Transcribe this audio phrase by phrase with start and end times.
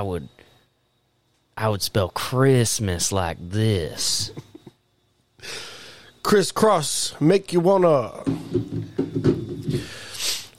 [0.00, 0.28] I would
[1.58, 4.30] I would spell Christmas like this.
[6.22, 8.12] Crisscross, make you wanna.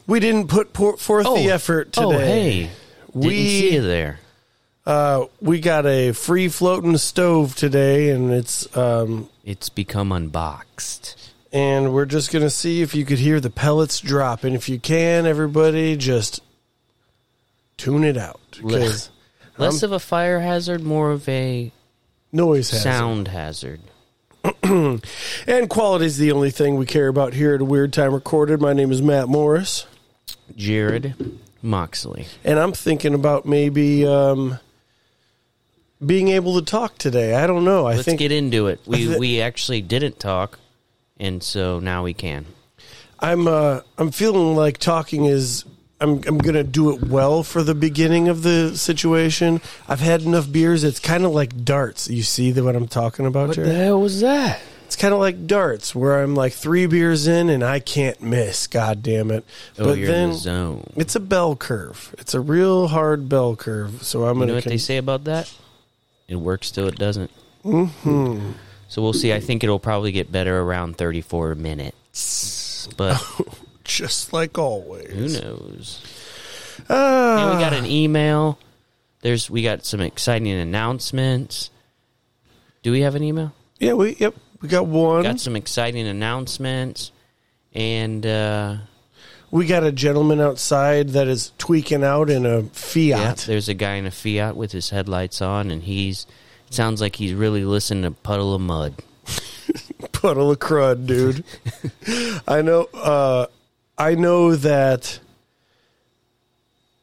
[0.05, 2.05] We didn't put por- forth the effort today.
[2.05, 2.59] Oh, hey.
[3.07, 4.19] Didn't We- see you there.
[4.85, 11.15] Uh, we got a free floating stove today, and it's um, It's become unboxed.
[11.51, 14.79] and we're just gonna see if you could hear the pellets drop, and if you
[14.79, 16.41] can, everybody just
[17.77, 19.09] tune it out because
[19.57, 21.71] Less of a fire hazard, more of a
[22.31, 23.81] noise has sound hazard.
[24.63, 28.59] and quality is the only thing we care about here at a Weird Time Recorded.
[28.61, 29.85] My name is Matt Morris,
[30.55, 31.13] Jared
[31.61, 32.25] Moxley.
[32.43, 34.57] and I'm thinking about maybe um,
[36.03, 37.35] being able to talk today.
[37.35, 37.85] I don't know.
[37.85, 38.79] I Let's think get into it.
[38.87, 40.57] We thi- we actually didn't talk,
[41.19, 42.45] and so now we can.
[43.19, 45.65] I'm uh, I'm feeling like talking is
[46.01, 49.61] I'm I'm gonna do it well for the beginning of the situation.
[49.87, 50.83] I've had enough beers.
[50.83, 52.09] It's kind of like darts.
[52.09, 53.69] You see the, what I'm talking about, What Jared?
[53.69, 54.59] The hell was that?
[54.87, 58.67] It's kind of like darts, where I'm like three beers in and I can't miss.
[58.67, 59.45] God damn it!
[59.79, 60.93] Oh, but you're then in the zone.
[60.97, 62.13] it's a bell curve.
[62.17, 64.03] It's a real hard bell curve.
[64.03, 64.53] So I'm You know gonna.
[64.55, 65.53] what con- they say about that?
[66.27, 67.31] It works till it doesn't.
[67.63, 68.51] Mm-hmm.
[68.89, 69.31] So we'll see.
[69.31, 73.23] I think it'll probably get better around 34 minutes, but
[73.97, 75.11] just like always.
[75.11, 76.01] who knows?
[76.89, 78.57] Ah, And we got an email.
[79.21, 81.69] There's we got some exciting announcements.
[82.83, 83.53] Do we have an email?
[83.79, 85.23] yeah, we yep we got one.
[85.23, 87.11] Got some exciting announcements,
[87.73, 88.77] and uh,
[89.51, 93.07] we got a gentleman outside that is tweaking out in a Fiat.
[93.19, 96.25] yeah, there's a guy in a Fiat with his headlights on, and he's
[96.69, 98.95] sounds like he's really listening to Puddle of Mudd.
[100.13, 101.43] puddle of crud, dude.
[102.47, 102.87] I know.
[102.93, 103.45] Uh,
[104.01, 105.19] I know that.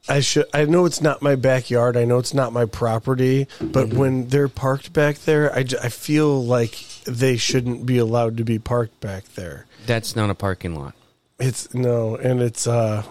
[0.08, 0.46] I should.
[0.54, 1.96] I know it's not my backyard.
[1.96, 3.46] I know it's not my property.
[3.60, 3.98] But Mm-hmm.
[3.98, 8.58] when they're parked back there, I, I feel like they shouldn't be allowed to be
[8.58, 9.66] parked back there.
[9.86, 10.94] That's not a parking lot.
[11.38, 13.04] It's no, and it's uh,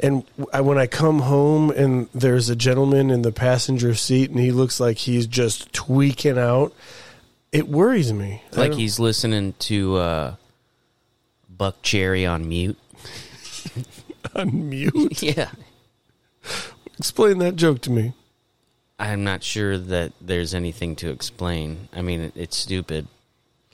[0.00, 4.38] and I, when I come home and there's a gentleman in the passenger seat and
[4.38, 6.72] he looks like he's just tweaking out,
[7.52, 8.42] it worries me.
[8.56, 10.34] Like he's listening to uh,
[11.58, 12.78] Buckcherry on mute.
[14.34, 15.22] on mute.
[15.22, 15.50] Yeah.
[16.98, 18.12] Explain that joke to me.
[18.98, 21.88] I'm not sure that there's anything to explain.
[21.92, 23.06] I mean, it, it's stupid.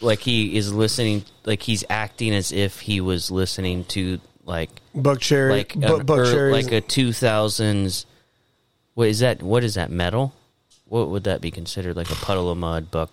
[0.00, 5.50] Like he is listening, like he's acting as if he was listening to like Buckcherry,
[5.50, 8.04] like Bu- an Buckcherry, like a 2000s.
[8.94, 9.42] What is that?
[9.42, 10.34] What is that metal?
[10.86, 11.96] What would that be considered?
[11.96, 13.10] Like a puddle of Mudd, buck,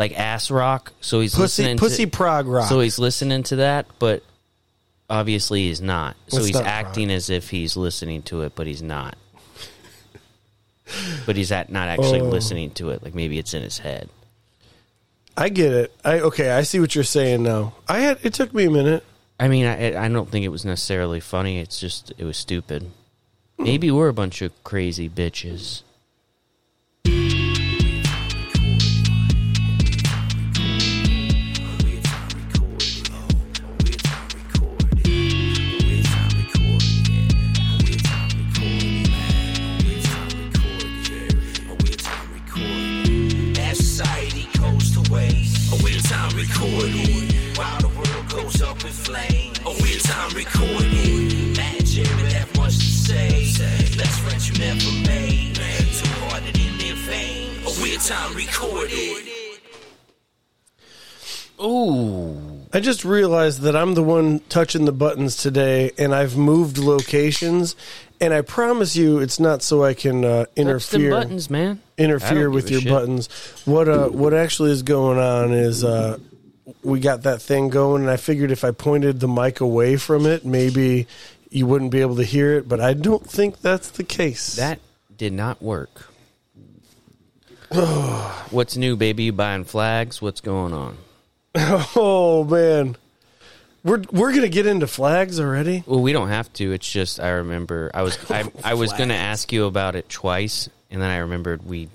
[0.00, 0.92] like ass rock.
[1.02, 2.68] So he's pussy, listening pussy to, prog rock.
[2.68, 4.24] So he's listening to that, but
[5.10, 6.16] obviously he's not.
[6.28, 9.16] So he's not acting as if he's listening to it, but he's not.
[11.26, 12.28] but he's at not actually Oh.
[12.30, 13.02] listening to it.
[13.02, 14.08] Like maybe it's in his head.
[15.36, 15.92] I get it.
[16.04, 16.50] I okay.
[16.50, 17.74] I see what you're saying now.
[17.86, 19.04] I had it took me a minute.
[19.38, 21.58] I mean, I, I don't think it was necessarily funny.
[21.58, 22.90] It's just it was stupid.
[23.58, 25.82] Maybe we're a bunch of crazy bitches.
[46.40, 47.28] A weird time recording.
[47.54, 51.52] While the world goes up in flames, a weird time recording.
[51.52, 53.28] Matt and Jerry have much to say.
[53.96, 55.54] Best friends you never made.
[55.56, 57.50] Too hard in their vein.
[57.66, 59.26] A weird time recorded.
[61.62, 66.78] Ooh, I just realized that I'm the one touching the buttons today, and I've moved
[66.78, 67.76] locations.
[68.18, 71.82] And I promise you, it's not so I can uh, touch them interfere buttons, man.
[71.98, 72.90] I interfere don't with give a your shit.
[72.90, 73.28] buttons.
[73.66, 76.18] What uh, what actually is going on is uh,
[76.82, 80.26] we got that thing going, and I figured if I pointed the mic away from
[80.26, 81.06] it, maybe
[81.50, 82.68] you wouldn't be able to hear it.
[82.68, 84.56] But I don't think that's the case.
[84.56, 84.80] That
[85.16, 86.06] did not work.
[88.50, 89.24] What's new, baby?
[89.24, 90.20] You buying flags?
[90.20, 90.96] What's going on?
[91.54, 92.96] oh man,
[93.84, 95.84] we're we're gonna get into flags already.
[95.86, 96.72] Well, we don't have to.
[96.72, 100.08] It's just I remember I was I, I was going to ask you about it
[100.08, 101.88] twice, and then I remembered we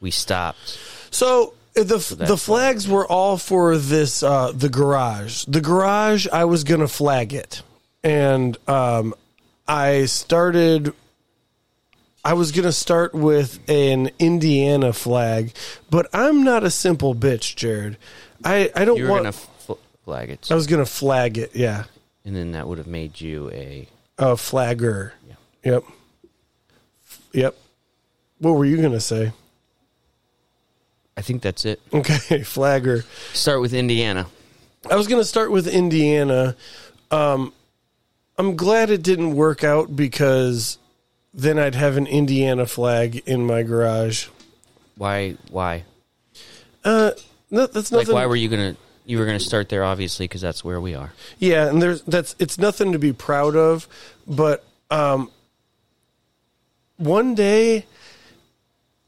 [0.00, 0.78] we stopped.
[1.10, 5.44] So the that's the flags were all for this uh, the garage.
[5.46, 7.62] The garage, I was gonna flag it,
[8.02, 9.14] and um,
[9.66, 10.92] I started.
[12.24, 15.52] I was gonna start with an Indiana flag,
[15.90, 17.96] but I'm not a simple bitch, Jared.
[18.44, 19.22] I I don't You were want.
[19.24, 19.70] to f-
[20.04, 21.56] flag it, I was gonna flag it.
[21.56, 21.84] Yeah,
[22.24, 23.88] and then that would have made you a
[24.18, 25.14] a flagger.
[25.26, 25.34] Yeah.
[25.72, 25.84] Yep.
[27.32, 27.56] Yep.
[28.38, 29.32] What were you gonna say?
[31.16, 31.80] I think that's it.
[31.92, 33.04] Okay, flagger.
[33.32, 34.26] Start with Indiana.
[34.90, 36.56] I was gonna start with Indiana.
[37.10, 37.52] Um,
[38.38, 40.78] I'm glad it didn't work out because
[41.34, 44.28] then I'd have an Indiana flag in my garage.
[44.96, 45.36] Why?
[45.50, 45.84] Why?
[46.84, 47.12] Uh,
[47.50, 48.14] no, that's Like, nothing.
[48.14, 48.76] why were you gonna?
[49.04, 51.12] You were gonna start there, obviously, because that's where we are.
[51.38, 53.86] Yeah, and there's that's it's nothing to be proud of,
[54.26, 55.30] but um
[56.96, 57.84] one day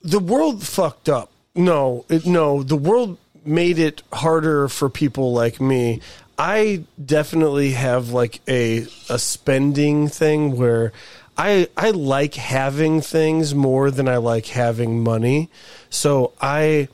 [0.02, 1.30] the world fucked up.
[1.54, 6.00] No, it, no, the world made it harder for people like me.
[6.36, 10.92] I definitely have like a a spending thing where
[11.38, 15.48] I I like having things more than I like having money.
[15.90, 16.88] So I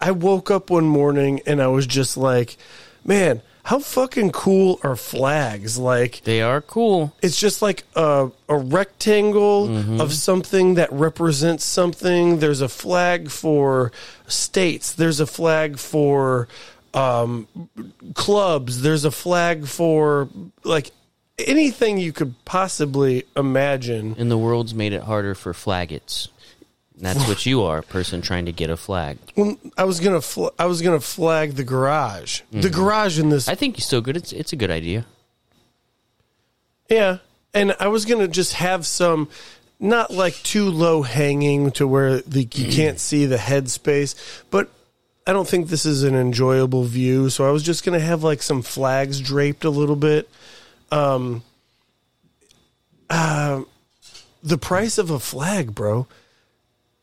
[0.00, 2.56] I woke up one morning and I was just like,
[3.04, 5.78] man, how fucking cool are flags?
[5.78, 7.14] Like, They are cool.
[7.22, 12.38] it's just like a, a rectangle of something that represents something.
[12.40, 13.90] There's a flag for
[14.26, 16.46] states, there's a flag for
[16.92, 17.48] um,
[18.14, 20.28] clubs, there's a flag for
[20.62, 20.90] like
[21.38, 24.14] anything you could possibly imagine.
[24.18, 26.28] And the world's made it harder for flaggots.
[26.96, 29.18] And That's what you are, a person trying to get a flag.
[29.34, 32.42] Well, I was gonna fl- I was gonna flag the garage.
[32.52, 34.16] The garage in this I think you're still good.
[34.16, 35.04] It's it's a good idea.
[36.88, 37.18] Yeah,
[37.52, 39.28] and I was gonna just have some,
[39.80, 44.14] not like too low hanging to where the you can't see the headspace,
[44.50, 44.70] but
[45.26, 47.28] I don't think this is an enjoyable view.
[47.28, 50.28] So I was just gonna have like some flags draped a little bit.
[50.92, 51.42] Um,
[53.10, 53.62] uh,
[54.44, 56.06] the price of a flag, bro.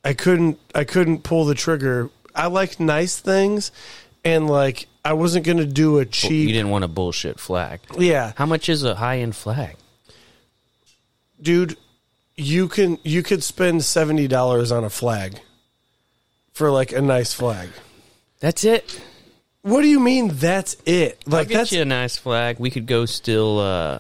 [0.03, 0.59] I couldn't.
[0.73, 2.09] I couldn't pull the trigger.
[2.33, 3.71] I like nice things,
[4.25, 7.79] and like I wasn't gonna do a cheap You didn't want a bullshit flag.
[7.97, 9.75] Yeah, How much is a high end flag?
[11.41, 11.75] dude,
[12.35, 15.39] you can you could spend seventy dollars on a flag
[16.53, 17.69] for like a nice flag.
[18.39, 19.01] That's it.
[19.63, 20.29] What do you mean?
[20.33, 21.21] That's it?
[21.27, 22.57] I'll Like get that's you a nice flag.
[22.59, 23.99] We could go still uh,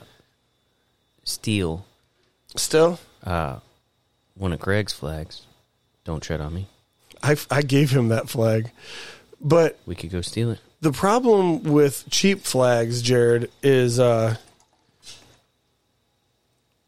[1.23, 1.85] steal
[2.55, 2.99] still.
[3.23, 3.59] uh,
[4.35, 5.43] one of Greg's flags.
[6.11, 6.67] Don't tread on me.
[7.23, 8.69] I I gave him that flag,
[9.39, 10.59] but We could go steal it.
[10.81, 14.35] the problem with cheap flags, Jared, is uh.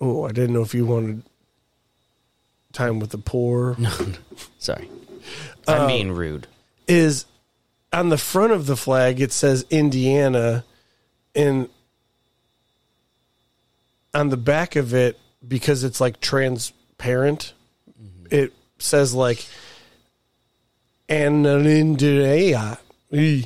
[0.01, 1.23] Oh, I didn't know if you wanted
[2.73, 3.77] time with the poor.
[4.59, 4.89] Sorry.
[5.65, 6.47] Uh, I'm being rude.
[6.85, 7.25] is
[7.93, 10.65] on the front of the flag it says Indiana
[11.33, 11.69] and
[14.13, 15.17] on the back of it
[15.47, 17.53] because it's like transparent
[18.29, 18.51] it
[18.83, 19.45] says like
[21.09, 22.77] Anandrea
[23.11, 23.43] you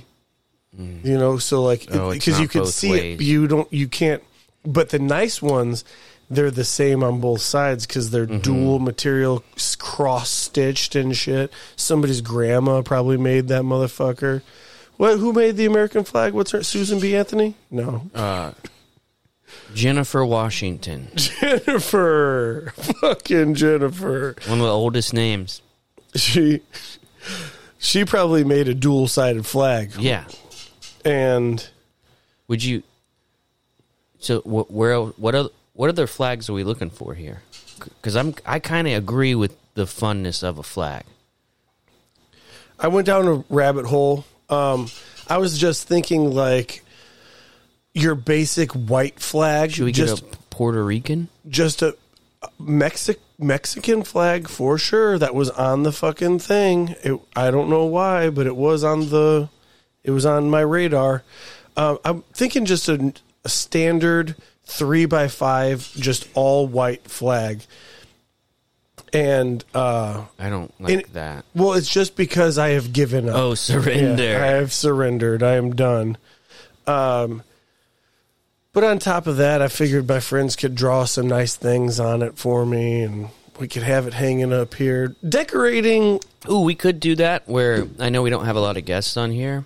[1.04, 4.24] know so like Oh, because you can see it you don't you can't
[4.66, 5.84] but the nice ones
[6.30, 8.39] they're the same on both sides because they're Mm-hmm.
[8.39, 9.44] dual material
[9.80, 11.54] cross stitched and shit.
[11.78, 14.42] Somebody's grandma probably made that motherfucker.
[14.98, 15.19] What?
[15.19, 16.33] Who made the American flag?
[16.33, 16.63] What's her?
[16.63, 17.16] Susan B.
[17.16, 17.56] Anthony?
[17.72, 18.51] No, Uh,
[19.73, 22.73] Jennifer Washington, Jennifer.
[23.01, 24.35] Fucking Jennifer.
[24.47, 25.61] one of the oldest names.
[26.15, 26.61] She
[27.77, 29.91] she probably made a dual sided flag.
[29.97, 30.25] Yeah.
[31.05, 31.67] And
[32.47, 32.83] Would you?
[34.19, 34.99] So wh- where?
[34.99, 37.41] What are What other flags are we looking for here?
[37.79, 41.04] Because I'm I kind of agree with the funness of a flag.
[42.80, 44.25] I went down a rabbit hole.
[44.49, 44.87] Um,
[45.27, 46.83] I was just thinking like
[47.97, 49.71] your basic white flag.
[49.71, 51.27] Should we just get a Puerto Rican?
[51.49, 51.95] just a
[52.59, 56.95] Mexic Mexican flag for sure that was on the fucking thing.
[57.04, 59.49] It, I don't know why, but it was on the
[60.04, 61.23] it was on my radar.
[61.75, 63.13] Um, I'm thinking just a,
[63.44, 64.35] a standard
[64.66, 67.61] three by five, just all white flag.
[69.13, 71.45] And uh, I don't like And- that.
[71.56, 73.35] well, it's just because I have given up.
[73.35, 74.35] Oh, Yeah, surrender!
[74.44, 75.44] I have surrendered.
[75.44, 76.18] I am done.
[76.85, 77.44] Um,
[78.78, 82.22] but on top of that, I figured my friends could draw some nice things on
[82.22, 83.30] it for me, and
[83.60, 85.16] we could have it hanging up here.
[85.28, 87.48] Decorating, Ooh, we could do that.
[87.50, 89.66] Where I know we don't have a lot of guests on here,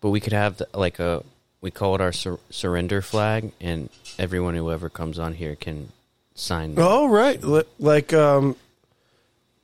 [0.00, 1.22] but we could have the, like a
[1.60, 3.88] we call it our sur- surrender flag, and
[4.18, 5.92] everyone who ever comes on here can
[6.34, 6.74] sign.
[6.76, 8.56] oh right, Li- like um,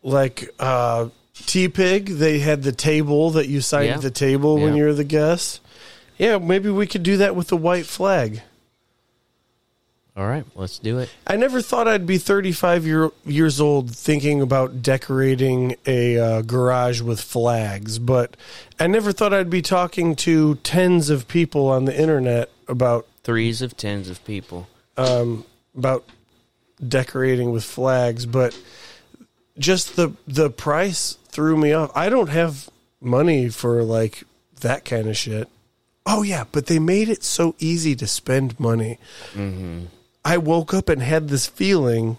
[0.04, 2.06] like uh, T Pig.
[2.06, 3.96] They had the table that you signed Yeah.
[3.96, 5.60] the table when you're the guest.
[6.18, 8.42] Yeah, maybe we could do that with the white flag.
[10.16, 11.10] All right, let's do it.
[11.26, 17.02] I never thought I'd be 35 year, years old thinking about decorating a uh, garage
[17.02, 18.34] with flags, but
[18.80, 23.60] I never thought I'd be talking to tens of people on the internet about Threes
[23.60, 24.68] of tens of people.
[24.96, 25.44] um,
[25.76, 26.04] about
[26.86, 28.24] decorating with flags.
[28.24, 28.58] But
[29.58, 31.90] just the the price threw me off.
[31.94, 32.70] I don't have
[33.02, 34.24] money for like
[34.60, 35.48] that kind of shit.
[36.06, 38.98] Oh yeah, but they made it so easy to spend money.
[40.26, 42.18] I woke up and had this feeling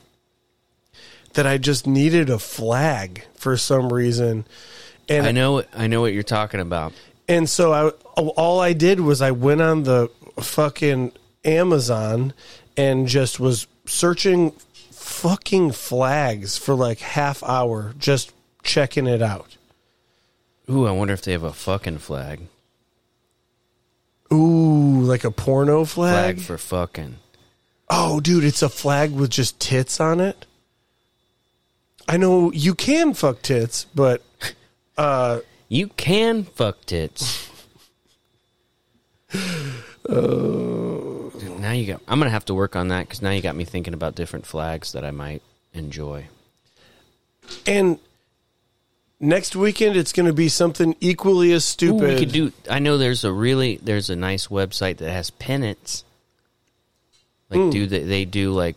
[1.34, 4.46] that I just needed a flag for some reason.
[5.10, 5.64] And I know.
[5.76, 6.94] I know what you're talking about.
[7.28, 10.10] and so I all I did was I went on the
[10.40, 11.12] fucking
[11.44, 12.34] Amazon
[12.78, 14.52] and just was searching
[14.92, 18.32] fucking flags for like half hour just
[18.64, 19.58] checking it out.
[20.70, 22.42] Ooh, I wonder if they have a fucking flag.
[24.32, 26.36] Ooh, like a porno flag?
[26.36, 27.16] Flag for fucking.
[27.90, 30.46] Oh, dude, it's a flag with just tits on it.
[32.08, 34.22] I know you can fuck tits, but
[34.98, 35.40] uh
[35.70, 37.50] You can fuck tits.
[40.10, 42.02] Dude, now you got.
[42.08, 44.46] I'm gonna have to work on that because now you got me thinking about different
[44.46, 45.42] flags that I might
[45.74, 46.28] enjoy.
[47.66, 48.00] and
[49.20, 52.02] next weekend it's going to be something equally as Ooh, stupid.
[52.02, 52.52] we could do.
[52.70, 56.04] I know there's a really there's a nice website that has pennants.
[57.50, 58.76] Like do they, they do like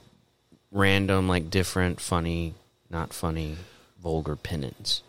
[0.70, 2.54] random like different funny,
[2.88, 3.56] not funny,
[4.00, 5.02] vulgar pennants.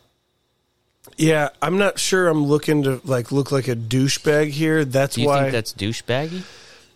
[1.18, 2.28] Yeah, I'm not sure.
[2.28, 4.86] I'm looking to like look like a douchebag here.
[4.86, 5.42] That's Do you why.
[5.42, 6.44] think that's douchebaggy?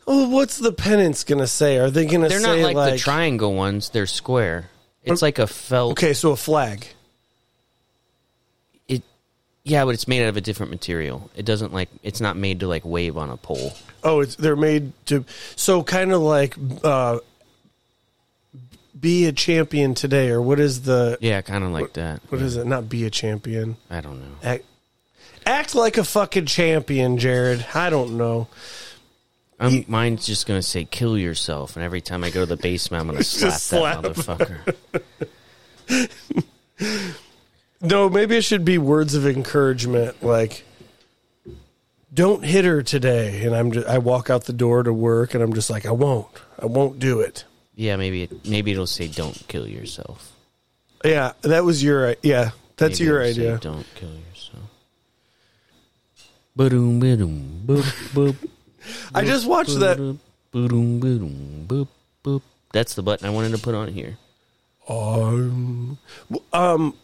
[0.08, 1.78] oh, what's the pennants gonna say?
[1.78, 3.90] Are they gonna They're say not like, the triangle ones.
[3.90, 4.70] They're square.
[5.04, 5.94] It's um, like a felt.
[5.94, 6.88] Okay, so a flag.
[9.68, 11.28] Yeah, but it's made out of a different material.
[11.36, 11.90] It doesn't like.
[12.04, 13.74] It's not made to like wave on a pole.
[14.04, 17.18] Oh, it's they're made to so kind of like uh,
[19.00, 22.22] be a champion today, or what is the Yeah, kind of like that.
[22.30, 22.68] what is it?
[22.68, 23.78] Not be a champion.
[23.90, 24.36] I don't know.
[24.44, 24.66] Act,
[25.48, 27.66] act like a fucking champion, Jared.
[27.74, 28.48] I don't know.
[29.60, 33.02] I'm, mine's just gonna say "kill yourself," and every time I go to the basement,
[33.02, 34.04] I'm gonna slap that slap.
[34.04, 34.76] motherfucker.
[37.82, 40.64] No, maybe it should be words of encouragement, like
[42.14, 45.44] "Don't hit her today." And I'm just, I walk out the door to work, and
[45.44, 46.28] I'm just like, "I won't.
[46.60, 47.44] I won't do it."
[47.76, 50.32] Yeah, maybe it, maybe it'll say "don't kill yourself."
[51.04, 52.52] Yeah, that was your yeah.
[52.78, 53.58] That's Maybe your it'll say, idea.
[53.60, 54.64] Don't kill yourself.
[56.56, 58.50] Ba-doom, ba-doom, boop, boop,
[59.14, 59.98] I just watched that.
[59.98, 60.18] boop,
[60.52, 61.88] ba-doom, ba-doom, boop,
[62.24, 62.42] boop.
[62.72, 64.18] That's the button I wanted to put on here.
[64.88, 65.98] Um,
[66.54, 66.96] um,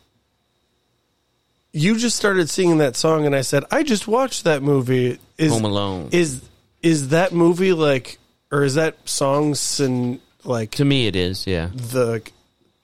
[1.73, 5.51] you just started singing that song, and I said, "I just watched that movie." Is
[5.51, 6.09] Home Alone.
[6.11, 6.41] is
[6.81, 8.17] is that movie like,
[8.51, 11.47] or is that songs and like to me, it is.
[11.47, 12.21] Yeah, the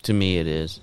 [0.04, 0.80] to me, it is.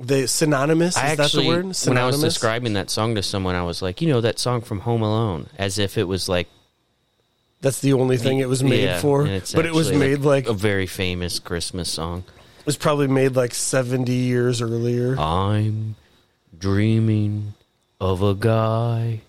[0.00, 0.96] the synonymous?
[0.96, 1.76] Is I that the word?
[1.86, 4.60] when I was describing that song to someone, I was like, you know, that song
[4.62, 6.48] from Home Alone, as if it was like
[7.60, 9.24] That's the only thing it was made Yeah, for.
[9.54, 12.24] But it was actually, made like, a very famous Christmas song.
[12.58, 15.16] it was probably made like seventy years earlier.
[15.18, 15.94] I'm
[16.58, 17.54] dreaming
[18.00, 19.20] of a guy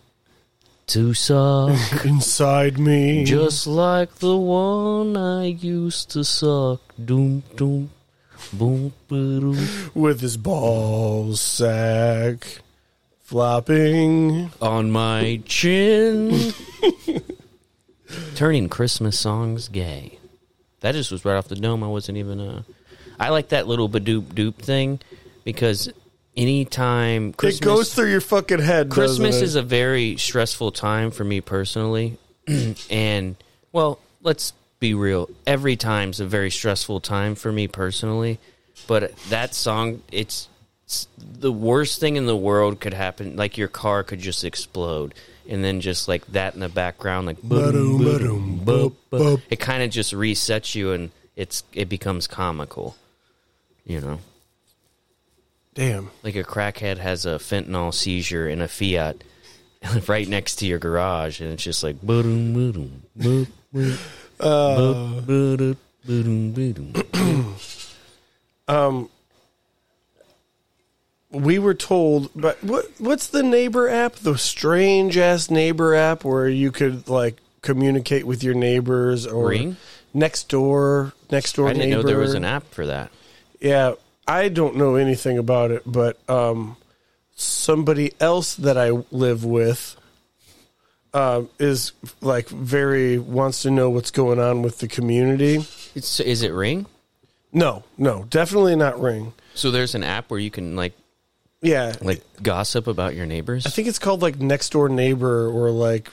[0.88, 6.82] to suck Inside me, just like the one I used to suck.
[7.04, 7.90] Doom doom
[8.54, 9.92] boom ba-doom.
[9.96, 12.62] with his ball sack
[13.22, 14.52] flopping.
[14.62, 16.54] on my chin.
[18.36, 20.20] Turning Christmas songs gay.
[20.82, 21.84] That just was right off the dome.
[21.84, 22.62] I wasn't even uh
[23.20, 25.00] I like that little badoop doop thing
[25.44, 25.92] because
[26.36, 28.90] anytime Christmas it goes through your fucking head.
[28.90, 32.18] Christmas is a very stressful time for me personally.
[32.90, 33.36] and
[33.72, 35.30] well, let's be real.
[35.48, 38.40] Every time's a very stressful time for me personally.
[38.88, 40.48] But that song, it's,
[40.84, 43.36] it's the worst thing in the world could happen.
[43.36, 45.14] Like your car could just explode,
[45.48, 47.62] and then just like that in the background, like boom,
[49.10, 52.96] boom, it kind of just resets you, and it's it becomes comical.
[53.86, 54.20] You know,
[55.76, 56.10] damn.
[56.24, 59.24] like a crackhead has a fentanyl seizure in a Fiat
[60.08, 63.98] right next to your garage, and it's just like boom, boom, boom, boom,
[64.40, 67.56] Uh, boom, boom, boom.
[68.68, 69.10] um,
[71.32, 74.16] we were told, but what what's the neighbor app?
[74.16, 79.78] The strange ass neighbor app where you could like communicate with your neighbors or Ring?
[80.14, 82.02] next door, next door I didn't neighbor.
[82.04, 83.12] know there was an app for that.
[83.60, 83.94] Yeah,
[84.28, 86.78] I don't know anything about it, but um,
[87.36, 89.96] somebody else that I live with
[91.14, 95.66] um, is like very wants to know what's going on with the community.
[95.96, 96.88] It's, is it Ring?
[97.54, 99.34] No, no, definitely not Ring.
[99.54, 100.94] So there's an app where you can like
[101.62, 103.66] Yeah, like gossip about your neighbors.
[103.66, 106.12] I think it's called like next door neighbor or like.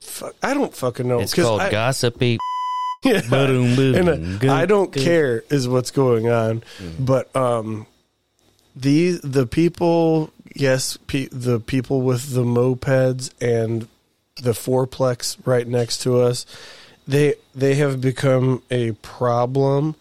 [0.00, 1.20] Fuck, I don't fucking know.
[1.20, 2.38] It's called I, gossipy.
[3.02, 3.22] Yeah.
[3.28, 5.02] Boom, boom, and uh, good, I don't good.
[5.02, 6.62] care is what's going on,
[6.98, 7.86] but um,
[8.76, 13.88] the the people, yes, pe- the people with the mopeds and
[14.36, 16.44] the fourplex right next to us,
[17.08, 19.94] they they have become a problem,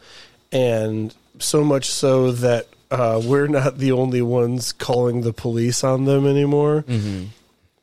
[0.51, 6.03] and so much so that uh, we're not the only ones calling the police on
[6.03, 6.83] them anymore.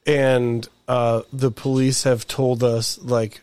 [0.07, 3.41] And uh, the police have told us like,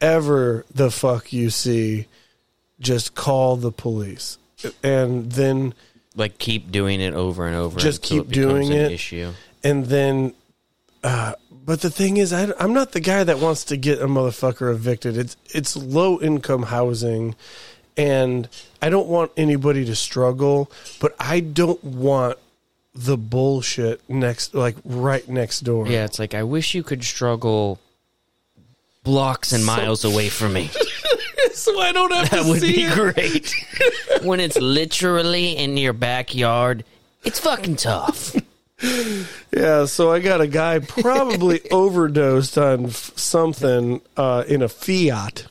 [0.00, 2.06] whatever the fuck you see,
[2.80, 4.38] just call the police,
[4.82, 5.74] and then
[6.16, 7.78] Like keep doing it over and over.
[7.78, 8.92] Just keep it doing it.
[8.92, 9.32] Issue.
[9.62, 10.34] and then
[11.04, 14.06] uh but the thing is I, i'm not the guy that wants to get a
[14.06, 17.34] motherfucker evicted it's it's low income housing
[17.96, 18.48] and
[18.82, 22.38] i don't want anybody to struggle but i don't want
[22.94, 27.78] the bullshit next like right next door Yeah, it's like I wish you could struggle
[29.02, 30.70] blocks and miles away from me.
[31.54, 32.92] so i don't have That to would be it.
[32.94, 33.54] great.
[34.22, 36.84] when it's literally in your backyard,
[37.24, 38.34] it's fucking tough.
[39.52, 45.46] yeah so i got a guy probably overdosed on f- something uh in a fiat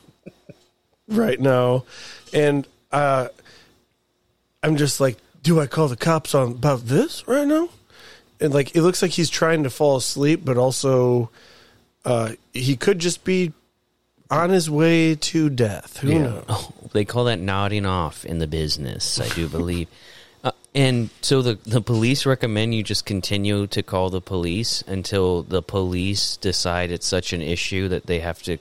[1.06, 1.84] right now
[2.32, 3.28] and uh
[4.64, 7.68] i'm just like do i call the cops on about this right now
[8.40, 11.30] and like it looks like he's trying to fall asleep but also
[12.04, 13.52] uh he could just be
[14.30, 18.46] on his way to death who knows Oh, they call that nodding off in the
[18.46, 19.88] business, I do believe.
[20.42, 25.42] Uh, and so the the police recommend you just continue to call the police until
[25.42, 28.56] the police decide it's such an issue that they have to.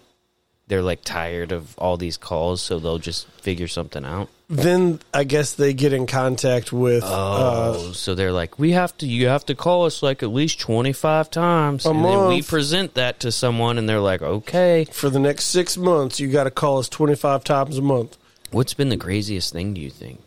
[0.69, 4.29] They're like tired of all these calls, so they'll just figure something out.
[4.49, 8.97] then i guess they get in contact with uh Oh, so they're like, we have
[8.99, 9.07] to.
[9.07, 12.93] You have to call us like at least twenty five times, and then we present
[12.93, 14.85] that to someone, and they're like, okay.
[14.85, 18.17] for the next six months you got to call us 25 times a month
[18.51, 19.73] What's been the craziest thing?
[19.75, 20.21] Do you think?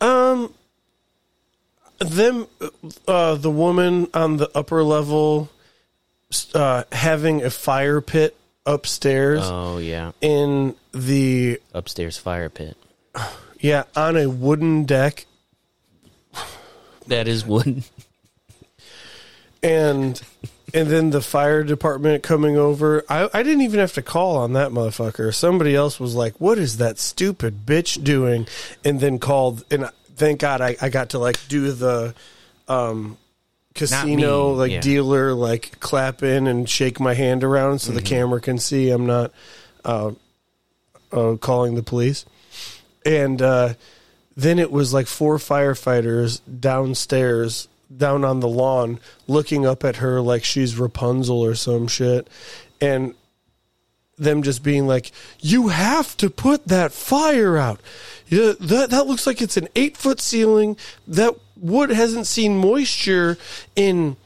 [0.00, 0.54] Um,
[1.98, 2.46] them,
[3.08, 5.50] uh, the woman on the upper level,
[6.54, 12.76] uh, having a fire pit upstairs Oh yeah, in the upstairs fire pit.
[13.60, 15.26] yeah on a wooden deck,
[17.08, 17.84] That is one.
[19.62, 20.20] and
[20.72, 23.04] and then the fire department coming over.
[23.08, 25.32] I I didn't even have to call on that motherfucker.
[25.34, 28.46] Somebody else was like, "What is that stupid bitch doing?"
[28.84, 29.64] And then called.
[29.70, 32.14] And thank God I I got to like do the.
[32.68, 33.18] um
[33.74, 34.80] casino like yeah.
[34.80, 39.06] dealer like clap in and shake my hand around so the camera can see I'm
[39.06, 39.32] not
[39.84, 40.12] uh,
[41.12, 42.24] uh, calling the police.
[43.06, 43.74] And uh,
[44.36, 50.20] then it was like four firefighters downstairs, down on the lawn, looking up at her
[50.20, 52.28] like she's Rapunzel or some shit.
[52.80, 53.14] And
[54.16, 55.10] them just being like,
[55.40, 57.80] "You have to put that fire out.
[58.28, 60.76] Yeah, that that looks like it's an eight foot ceiling.
[61.06, 63.38] That wood hasn't seen moisture
[63.74, 64.16] in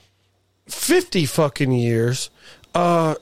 [0.67, 2.31] fifty fucking years.
[2.75, 3.15] Uh,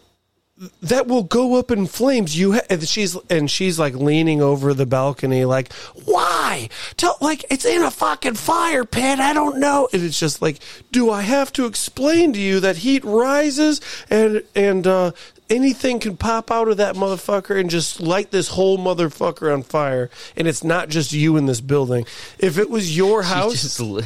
[0.80, 2.38] that will go up in flames.
[2.38, 5.70] You ha- and she's and she's like leaning over the balcony, like,
[6.06, 6.70] why?
[6.96, 9.18] Tell like it's in a fucking fire pit.
[9.18, 9.88] I don't know.
[9.92, 10.58] And it's just like,
[10.92, 15.12] do I have to explain to you that heat rises and and uh,
[15.48, 20.10] anything can pop out of that motherfucker and just light this whole motherfucker on fire?
[20.36, 22.06] And it's not just you in this building.
[22.38, 24.02] If it was your house, just le-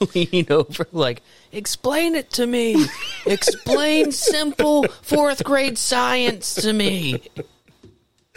[0.14, 2.86] leaning over, like, explain it to me.
[3.26, 7.22] explain simple fourth grade science to me.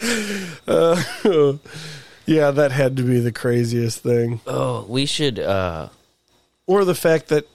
[0.00, 0.94] yeah,
[2.50, 4.40] that had to be the craziest thing.
[4.46, 5.38] Oh, we should.
[5.38, 5.88] uh
[6.66, 7.48] or the fact that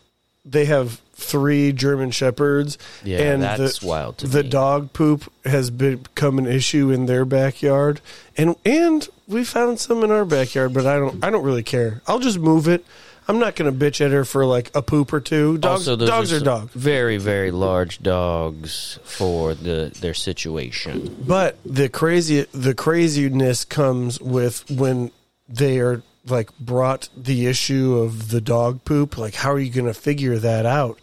[0.43, 2.77] they have three German shepherds.
[3.03, 4.49] Yeah, and that's the, wild to the me.
[4.49, 8.01] dog poop has become an issue in their backyard,
[8.37, 12.01] and and we found some in our backyard, but I don't I don't really care.
[12.07, 12.85] I'll just move it.
[13.27, 15.57] I'm not going to bitch at her for like a poop or two.
[15.57, 16.73] Dogs, also, dogs are some dogs.
[16.73, 21.23] Very, very large dogs for the their situation.
[21.25, 25.11] But the crazy the craziness comes with when
[25.49, 29.17] they are like brought the issue of the dog poop.
[29.17, 30.99] Like, how are you going to figure that out?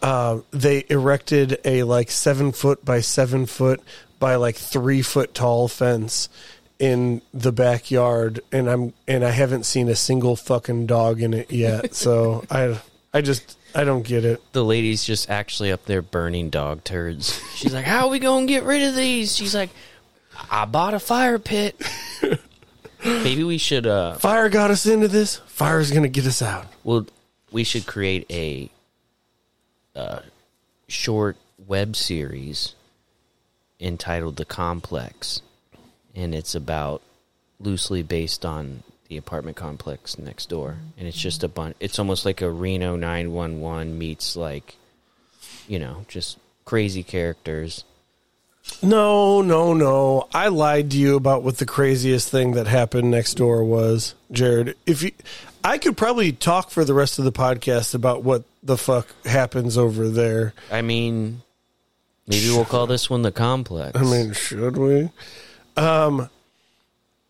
[0.00, 3.80] Uh, they erected a like seven foot by seven foot
[4.18, 6.28] by like three foot tall fence
[6.78, 11.50] in the backyard, and I'm and I haven't seen a single fucking dog in it
[11.50, 11.94] yet.
[11.94, 12.80] So I
[13.12, 14.40] I just I don't get it.
[14.52, 17.40] The lady's just actually up there burning dog turds.
[17.56, 19.70] She's like, "How are we gonna get rid of these?" She's like,
[20.50, 21.80] "I bought a fire pit."
[23.08, 23.86] Maybe we should.
[23.86, 25.36] uh Fire got us into this.
[25.46, 26.66] Fire's gonna get us out.
[26.84, 27.06] Well,
[27.50, 28.70] we should create a
[29.96, 30.20] uh,
[30.86, 32.74] short web series
[33.80, 35.42] entitled "The Complex,"
[36.14, 37.02] and it's about
[37.60, 41.76] loosely based on the apartment complex next door, and it's just a bunch.
[41.80, 44.76] It's almost like a Reno nine one one meets like,
[45.66, 47.84] you know, just crazy characters.
[48.82, 50.28] No, no, no.
[50.32, 54.76] I lied to you about what the craziest thing that happened next door was, Jared.
[54.86, 55.10] If you,
[55.64, 59.76] I could probably talk for the rest of the podcast about what the fuck happens
[59.76, 60.54] over there.
[60.70, 61.42] I mean,
[62.26, 63.98] maybe we'll call this one the complex.
[63.98, 65.10] I mean, should we?
[65.76, 66.30] Um,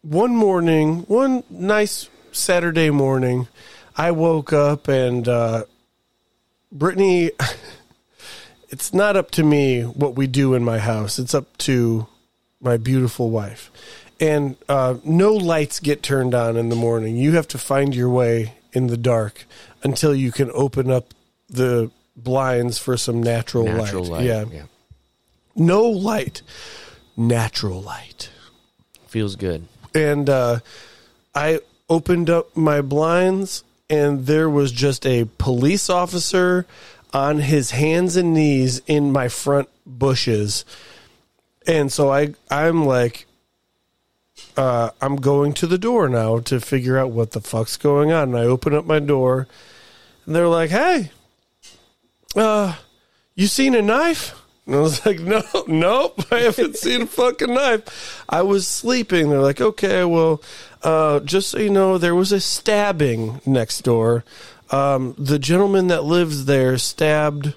[0.03, 3.49] one morning, one nice Saturday morning,
[3.97, 5.65] I woke up and uh,
[6.71, 7.31] Brittany.
[8.71, 11.19] It's not up to me what we do in my house.
[11.19, 12.07] It's up to
[12.61, 13.71] my beautiful wife.
[14.21, 17.17] And uh, no lights get turned on in the morning.
[17.17, 19.45] You have to find your way in the dark
[19.83, 21.15] until you can open up
[21.49, 24.25] the blinds for some natural, Natural light.
[24.25, 24.45] Yeah.
[25.55, 26.43] No light,
[27.17, 28.31] natural light
[29.07, 29.67] feels good.
[29.95, 30.59] and uh,
[31.35, 36.67] I opened up my blinds, and there was just a police officer
[37.13, 40.65] on his hands and knees in my front bushes,
[41.67, 43.27] and so I I'm like,
[44.57, 48.31] uh, I'm going to the door now to figure out what the fuck's going on,
[48.31, 49.47] and I open up my door,
[50.27, 51.11] and they're like, "Hey,
[52.37, 52.77] uh,
[53.35, 54.35] you seen a knife?"
[54.69, 58.25] And I was like, no, nope, I haven't seen a fucking knife.
[58.29, 59.31] I was sleeping.
[59.31, 60.43] They're like, okay, well,
[60.83, 64.25] uh, just so you know, there was a stabbing next door.
[64.71, 67.55] Um, the gentleman that lives there stabbed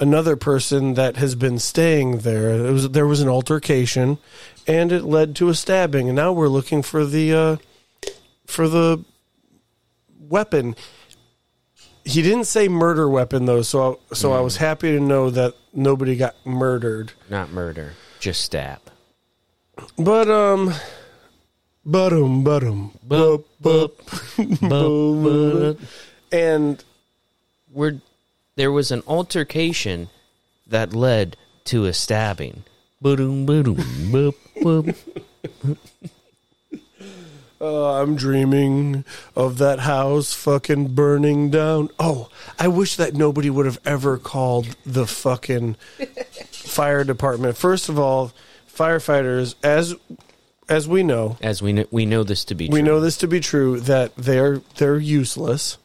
[0.00, 2.50] another person that has been staying there.
[2.50, 4.18] It was there was an altercation,
[4.66, 6.08] and it led to a stabbing.
[6.08, 7.56] And now we're looking for the uh,
[8.46, 9.04] for the
[10.18, 10.74] weapon.
[12.04, 15.54] He didn't say murder weapon though, so I, so I was happy to know that
[15.74, 17.12] nobody got murdered.
[17.28, 18.80] Not murder, just stab.
[19.96, 20.72] But um,
[21.84, 23.96] but um, but um, Bup, bup,
[24.36, 25.76] bup, bup.
[26.32, 26.82] And
[27.72, 28.00] We're,
[28.56, 30.08] there was an altercation
[30.66, 32.64] that led to a stabbing.
[33.00, 34.96] Boom, boom, boop, boop.
[37.60, 39.04] uh, I'm dreaming
[39.36, 41.90] of that house fucking burning down.
[41.98, 45.74] Oh, I wish that nobody would have ever called the fucking
[46.50, 47.56] fire department.
[47.56, 48.32] First of all,
[48.72, 49.94] firefighters, as
[50.68, 52.82] as we know, As we know, we know this to be we true.
[52.82, 55.78] know this to be true that they're they're useless,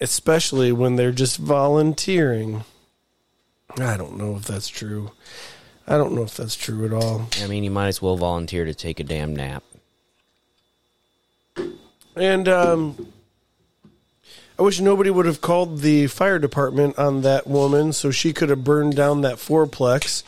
[0.00, 2.64] especially when they're just volunteering.
[3.78, 5.12] I don't know if that's true.
[5.86, 7.28] I don't know if that's true at all.
[7.42, 9.62] I mean, you might as well volunteer to take a damn nap.
[12.16, 13.12] And um,
[14.58, 18.50] I wish nobody would have called the fire department on that woman so she could
[18.50, 20.22] have burned down that fourplex.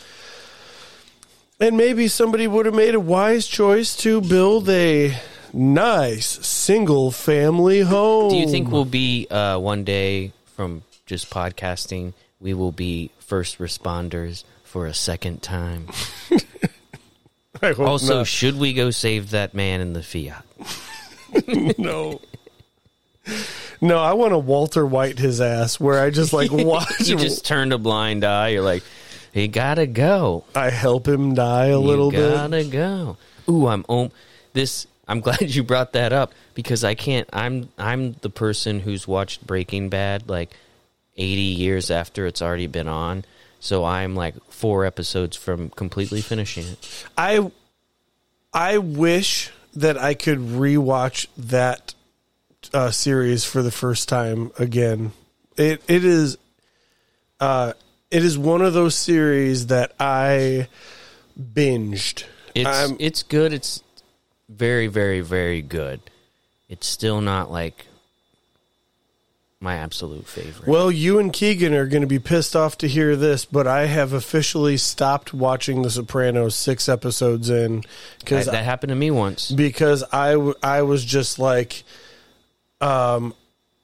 [1.60, 5.16] And maybe somebody would have made a wise choice to build a
[5.52, 8.30] nice single family home.
[8.30, 12.12] Do you think we'll be uh, one day from just podcasting?
[12.40, 15.88] We will be first responders for a second time.
[17.78, 18.26] Also, not.
[18.26, 20.44] should we go save that man in the Fiat?
[21.78, 22.20] no.
[23.80, 27.44] No, I want to Walter White his ass where I just like watch you just
[27.46, 28.48] turned a blind eye.
[28.48, 28.82] You're like,
[29.32, 30.42] he gotta go.
[30.56, 32.34] I help him die a little you bit.
[32.34, 33.16] gotta go.
[33.48, 34.10] Ooh, I'm om-
[34.54, 34.88] this.
[35.08, 37.28] I'm glad you brought that up because I can't.
[37.32, 40.54] I'm I'm the person who's watched Breaking Bad like
[41.16, 43.24] 80 years after it's already been on.
[43.60, 47.06] So I'm like four episodes from completely finishing it.
[47.16, 47.50] I
[48.52, 51.94] I wish that I could rewatch that
[52.74, 55.12] uh, series for the first time again.
[55.56, 56.38] It it is
[57.40, 57.74] uh
[58.10, 60.68] it is one of those series that I
[61.40, 62.24] binged.
[62.54, 63.52] It's I'm- it's good.
[63.52, 63.82] It's
[64.56, 66.00] very very very good.
[66.68, 67.86] It's still not like
[69.60, 70.66] my absolute favorite.
[70.68, 73.86] Well, you and Keegan are going to be pissed off to hear this, but I
[73.86, 77.84] have officially stopped watching The Sopranos six episodes in
[78.18, 79.50] because that happened to me once.
[79.52, 81.84] because I I was just like,
[82.80, 83.34] um,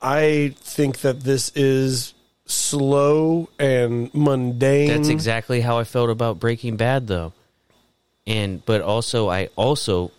[0.03, 2.13] I think that this is
[2.47, 4.89] slow and mundane.
[4.89, 7.33] That's exactly how I felt about Breaking Bad though.
[8.27, 10.11] And but also I also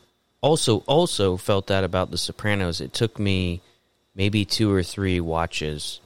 [0.41, 2.81] also also felt that about The Sopranos.
[2.81, 3.61] It took me
[4.15, 5.99] maybe two or three watches.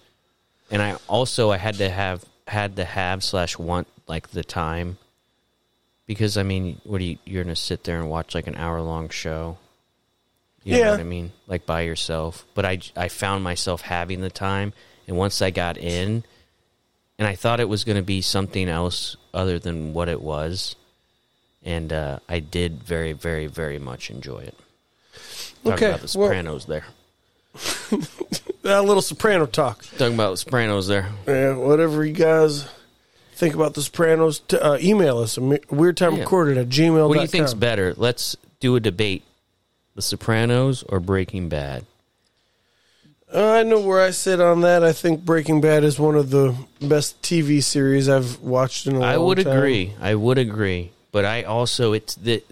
[0.72, 4.98] And I also I had to have had to have slash want like the time.
[6.06, 8.82] Because I mean, what are you you're gonna sit there and watch like an hour
[8.82, 9.58] long show?
[10.64, 10.92] You know Yeah.
[10.92, 11.32] what I mean?
[11.48, 12.46] Like by yourself.
[12.54, 14.74] But I I found myself having the time
[15.08, 16.24] and once I got in
[17.20, 20.76] and I thought it was going to be something else other than what it was,
[21.66, 24.58] and uh, I did very, very, very much enjoy it.
[25.64, 26.86] Talking Okay, about the well- Sopranos there.
[28.66, 29.84] A little soprano talk.
[29.98, 31.10] Talking about the Sopranos there.
[31.28, 32.66] Yeah, whatever you guys
[33.34, 35.38] think about the Sopranos, t- uh, email us.
[35.38, 36.22] Weird time Yeah.
[36.22, 37.08] recorded at gmail.
[37.10, 37.94] What do you think's better?
[37.98, 39.24] Let's do a debate:
[39.96, 41.86] The Sopranos or Breaking Bad.
[43.34, 44.84] Uh, I know where I sit on that.
[44.84, 49.00] I think Breaking Bad is one of the best TV series I've watched in a
[49.00, 49.14] long time.
[49.14, 49.94] I would agree.
[50.00, 50.92] I would agree.
[51.14, 52.44] But I also it's the,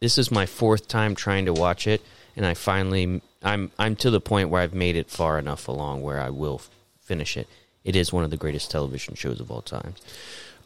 [0.00, 2.02] this is my fourth time trying to watch it,
[2.36, 6.02] and I finally I'm I'm to the point where I've made it far enough along
[6.02, 6.60] where I will
[7.00, 7.48] finish it.
[7.84, 9.94] It is one of the greatest television shows of all time.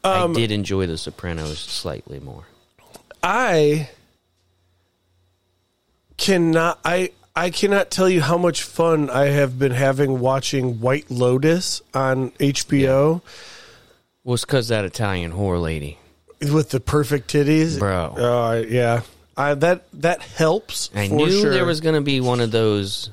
[0.02, 2.46] Um, I did enjoy The Sopranos slightly more.
[3.22, 3.90] I
[6.16, 6.80] cannot.
[6.84, 11.82] I I cannot tell you how much fun I have been having watching White Lotus
[11.92, 13.20] on HBO
[14.24, 15.98] Well, because that Italian whore lady,
[16.50, 18.14] with the perfect titties, bro.
[18.16, 19.02] Uh, yeah,
[19.36, 20.90] I, that that helps.
[20.94, 21.50] I for knew sure.
[21.50, 23.10] there was going to be one of those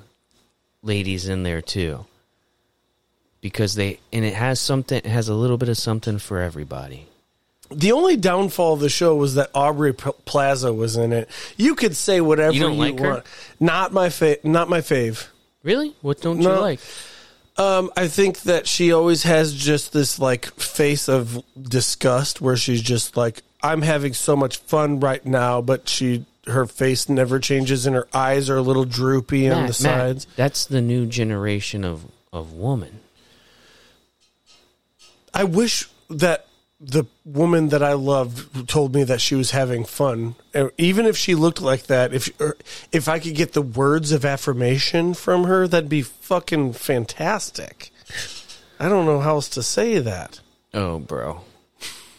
[0.82, 2.06] ladies in there too,
[3.42, 4.98] because they and it has something.
[4.98, 7.06] It has a little bit of something for everybody.
[7.72, 11.30] The only downfall of the show was that Aubrey P- Plaza was in it.
[11.56, 13.10] You could say whatever You don't like her?
[13.12, 13.26] want.
[13.60, 15.28] Not my fa- Not my fave.
[15.62, 15.94] Really?
[16.02, 16.56] What don't No.
[16.56, 16.80] you like?
[17.60, 22.82] Um, I think that she always has just this like face of disgust, where she's
[22.82, 27.86] just like, "I'm having so much fun right now," but she her face never changes,
[27.86, 30.28] and her eyes are a little droopy on Matt, the Matt, sides.
[30.38, 33.02] that's the new generation of of woman.
[35.34, 36.48] I wish that
[36.82, 41.18] the woman that I loved told me that she was having fun, Uh, even if
[41.18, 42.14] she looked like that.
[42.14, 42.56] If or
[42.92, 47.92] if I could get the words of affirmation from her, that'd be fucking fantastic.
[48.80, 50.40] I don't know how else to say that.
[50.74, 51.42] Oh, bro.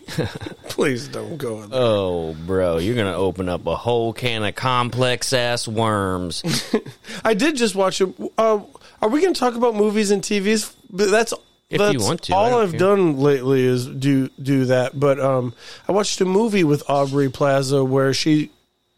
[0.69, 1.63] Please don't go.
[1.63, 1.79] in There.
[1.81, 2.79] Oh, bro.
[2.79, 6.43] You're gonna open up a whole can of complex ass worms.
[7.25, 8.13] I did just watch it.
[8.37, 8.61] Uh,
[9.01, 10.75] are we going to talk about movies and TVs?
[10.91, 11.33] That's
[11.71, 12.81] If that's you want to, All I've care.
[12.81, 14.99] done lately is do do that.
[14.99, 15.55] But um,
[15.89, 18.51] I watched a movie with Aubrey Plaza where she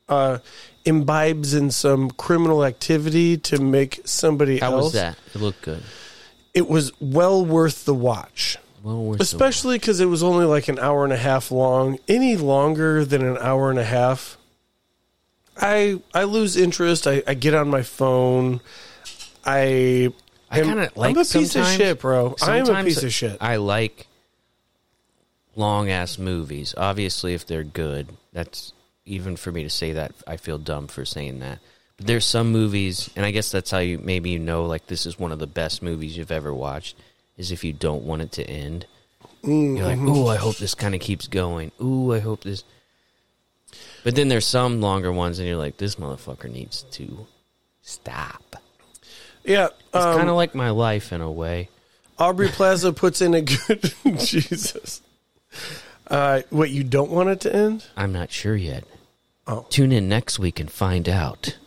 [0.09, 0.39] uh,
[0.87, 4.85] imbibes in some criminal activity to make somebody How else.
[4.85, 5.19] was that?
[5.35, 5.83] It looked good.
[6.55, 8.57] It was well worth the watch.
[8.83, 11.99] Well, worth Especially because it was only like an hour and a half long.
[12.09, 14.39] Any longer than an hour and a half,
[15.61, 17.07] I I lose interest.
[17.07, 18.61] I, I get on my phone.
[19.45, 20.13] I
[20.53, 21.11] I kind of like.
[21.11, 22.37] I'm a piece of sometimes- shit, bro.
[22.43, 23.39] I am a sometimes piece of shit.
[23.41, 24.07] I like
[25.57, 26.75] long ass movies.
[26.77, 28.73] Obviously, if they're good, that's
[29.05, 30.13] even for me to say that.
[30.27, 31.59] I feel dumb for saying that.
[31.97, 35.07] But there's some movies, and I guess that's how you maybe you know like this
[35.07, 36.97] is one of the best movies you've ever watched.
[37.39, 38.87] Is if you don't want it to end.
[39.43, 39.77] Mm-hmm.
[39.77, 41.73] You're like, ooh, I hope this kind of keeps going.
[41.83, 42.63] Ooh, I hope this.
[44.05, 47.27] But then there's some longer ones, and you're like, this motherfucker needs to
[47.81, 48.62] stop.
[49.45, 51.69] Yeah, It's um, kind of like my life in a way.
[52.19, 55.01] Aubrey Plaza puts in a good Jesus.
[56.07, 57.87] Uh, what you don't want it to end?
[57.97, 58.85] I'm not sure yet.
[59.47, 59.67] Oh.
[59.71, 61.59] Tune in next week and find out.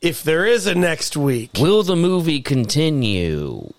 [0.00, 3.72] If there is a next week, Will the movie continue?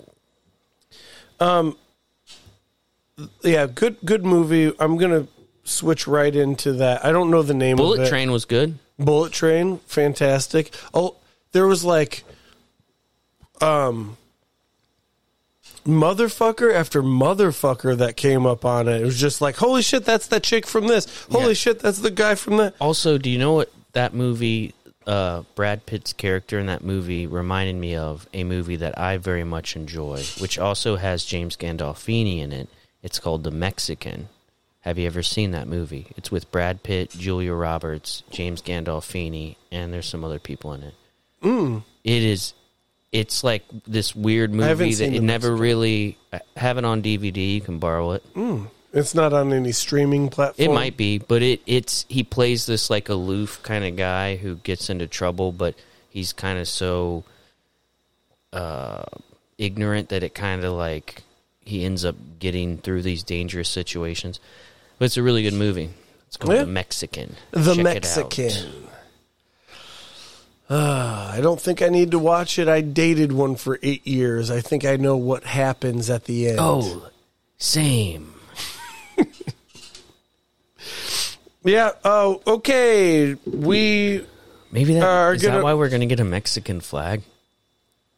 [3.44, 4.74] yeah, good good movie.
[4.80, 5.28] I'm gonna
[5.63, 7.06] switch right into that.
[7.06, 7.84] I don't know the name of it.
[7.84, 8.10] Bullet it.
[8.10, 8.80] Train was good.
[8.98, 10.74] Bullet Train, fantastic.
[10.94, 11.16] Oh,
[11.52, 12.24] there was like,
[13.62, 14.17] um,
[15.86, 19.02] motherfucker after motherfucker that came up on it.
[19.02, 21.26] It was just like, holy shit, that's that chick from this.
[21.32, 21.54] Holy Yeah.
[21.54, 22.76] shit, that's the guy from that.
[22.80, 24.74] Also, do you know what that movie,
[25.06, 28.28] uh, Brad Pitt's character in that movie reminded me of?
[28.34, 32.70] A movie that I very much enjoy, which also has James Gandolfini in it.
[33.02, 34.28] It's called The Mexican.
[34.82, 36.08] Have you ever seen that movie?
[36.15, 40.93] It's with Brad Pitt, Julia Roberts, James Gandolfini, and there's some other people in it.
[41.43, 41.84] Mm.
[42.04, 42.54] It is.
[43.12, 47.56] It's like this weird movie that it never really I have it on DVD.
[47.56, 48.24] You can borrow it.
[48.93, 50.70] It's not on any streaming platform.
[50.70, 54.56] It might be, but it it's he plays this like aloof kind of guy who
[54.56, 55.76] gets into trouble, but
[56.10, 57.24] he's kind of so
[58.54, 59.04] uh,
[59.58, 61.24] ignorant that it kind of like
[61.62, 64.39] he ends up getting through these dangerous situations.
[65.00, 65.89] But it's a really good movie.
[66.28, 66.63] It's called Yeah.
[66.63, 67.36] The Mexican.
[67.52, 68.34] The Check it out.
[68.36, 68.88] Mexican.
[70.69, 72.67] Uh, I don't think I need to watch it.
[72.67, 74.51] I dated one for eight years.
[74.51, 76.58] I think I know what happens at the end.
[76.60, 77.10] Oh,
[77.58, 78.34] same.
[81.63, 81.91] yeah.
[82.03, 83.36] Oh, okay.
[83.45, 84.25] We.
[84.71, 87.21] Maybe that Are is gonna- that why we're gonna get a Mexican flag.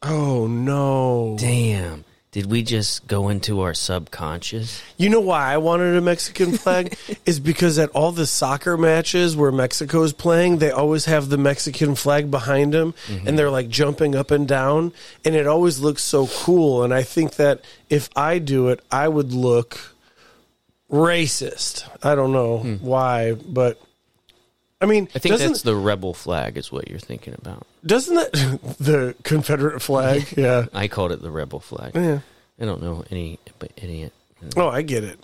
[0.01, 1.35] Oh no.
[1.39, 2.05] Damn.
[2.31, 4.83] Did we just go into our subconscious?
[4.97, 9.35] You know why I wanted a Mexican flag is because at all the soccer matches
[9.35, 13.27] where Mexico's playing, they always have the Mexican flag behind them, mm-hmm.
[13.27, 14.93] and they're like jumping up and down,
[15.25, 16.83] and it always looks so cool.
[16.83, 19.95] And I think that if I do it, I would look
[20.91, 21.89] racist.
[22.03, 22.75] I don't know hmm.
[22.75, 23.81] why, but
[24.81, 27.67] I mean, I think that's the rebel flag, is what you're thinking about.
[27.85, 28.31] doesn't that
[28.79, 30.25] the Confederate flag?
[30.37, 31.91] Yeah, I called it the rebel flag.
[31.95, 32.19] yeah.
[32.61, 34.13] I don't know any but idiot.
[34.57, 35.19] Oh, I get it.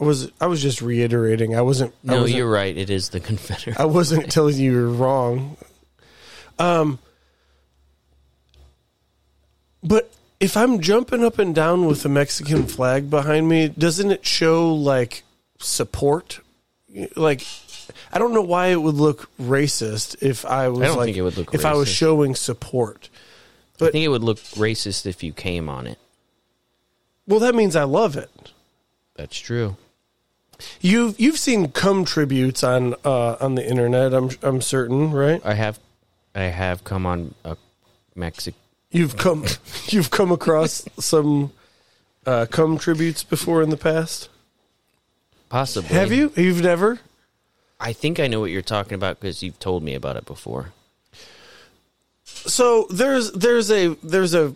[0.00, 1.54] I was I was just reiterating.
[1.56, 1.92] I wasn't.
[2.06, 2.74] I No, wasn't- you're right.
[2.76, 3.78] It is the Confederate.
[3.80, 5.56] I wasn't telling you you're wrong.
[6.58, 6.98] Um,
[9.82, 14.24] but if I'm jumping up and down with the Mexican flag behind me, doesn't it
[14.26, 15.22] show like
[15.58, 16.40] support?
[17.16, 17.46] Like,
[18.12, 21.16] I don't know why it would look racist if I was I don't like think
[21.16, 23.08] it would look if I was showing support.
[23.80, 25.98] I think it would look racist if you came on it.
[27.26, 28.52] Well, that means I love it.
[29.14, 29.76] That's true.
[30.80, 34.12] You've you've seen cum tributes on uh, on the internet.
[34.12, 35.40] I'm I'm certain, right?
[35.44, 35.78] I have,
[36.34, 37.56] I have come on a
[38.14, 38.54] Mexic.
[38.90, 39.46] You've come
[39.86, 41.52] you've come across some
[42.26, 44.28] uh, cum tributes before in the past.
[45.48, 45.88] Possibly.
[45.94, 46.32] Have you?
[46.36, 47.00] You've never?
[47.80, 50.72] I think I know what you're talking about because you've told me about it before.
[52.24, 54.54] So there's there's a there's a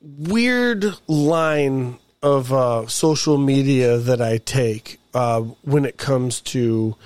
[0.00, 6.96] weird line of uh, social media that I take uh, when it comes to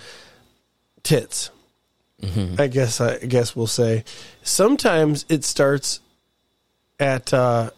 [1.03, 1.51] tits.
[2.59, 4.05] I guess I guess we'll say
[4.43, 6.01] sometimes it starts
[6.99, 7.71] at uh,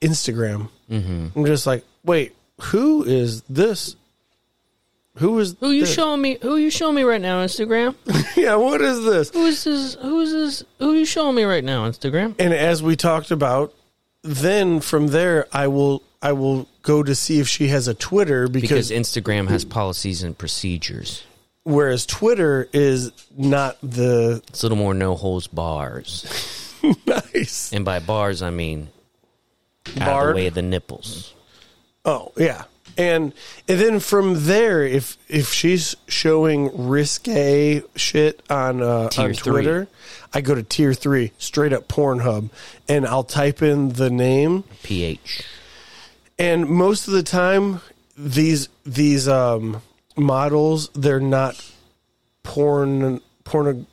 [0.00, 0.70] Instagram.
[0.90, 1.38] Mm-hmm.
[1.38, 3.96] I'm just like, wait, who is this?
[5.16, 5.94] Who is Who you this?
[5.94, 6.38] showing me?
[6.42, 7.94] Who you showing me right now, Instagram?
[8.36, 9.30] Yeah, what is this?
[9.30, 9.94] who is this?
[9.94, 10.64] Who is this?
[10.78, 12.34] Who you showing me right now, Instagram?
[12.38, 13.72] And as we talked about,
[14.22, 18.46] then from there I will I will go to see if she has a Twitter
[18.48, 21.24] Because because, Instagram has policies and procedures.
[21.64, 26.74] whereas Twitter is not the It's a little more no holes bars,
[27.06, 28.88] nice and by bars I mean
[30.00, 31.32] out of the way of the nipples.
[32.04, 32.64] Oh yeah.
[32.98, 33.34] And
[33.68, 39.34] and then from there, if if she's showing risque shit on uh, on three.
[39.34, 39.88] Twitter,
[40.32, 42.50] I go to tier three, straight up Pornhub,
[42.88, 45.42] and I'll type in the name, pH.
[46.38, 47.80] and most of the time
[48.16, 49.82] these these um
[50.16, 51.62] models they're not
[52.42, 53.86] porn porn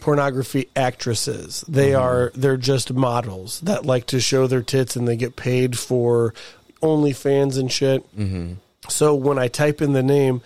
[0.00, 5.16] pornography actresses they are they're just models that like to show their tits and they
[5.16, 6.34] get paid for
[6.82, 8.54] OnlyFans and shit mm-hmm.
[8.88, 10.42] so when I type in the name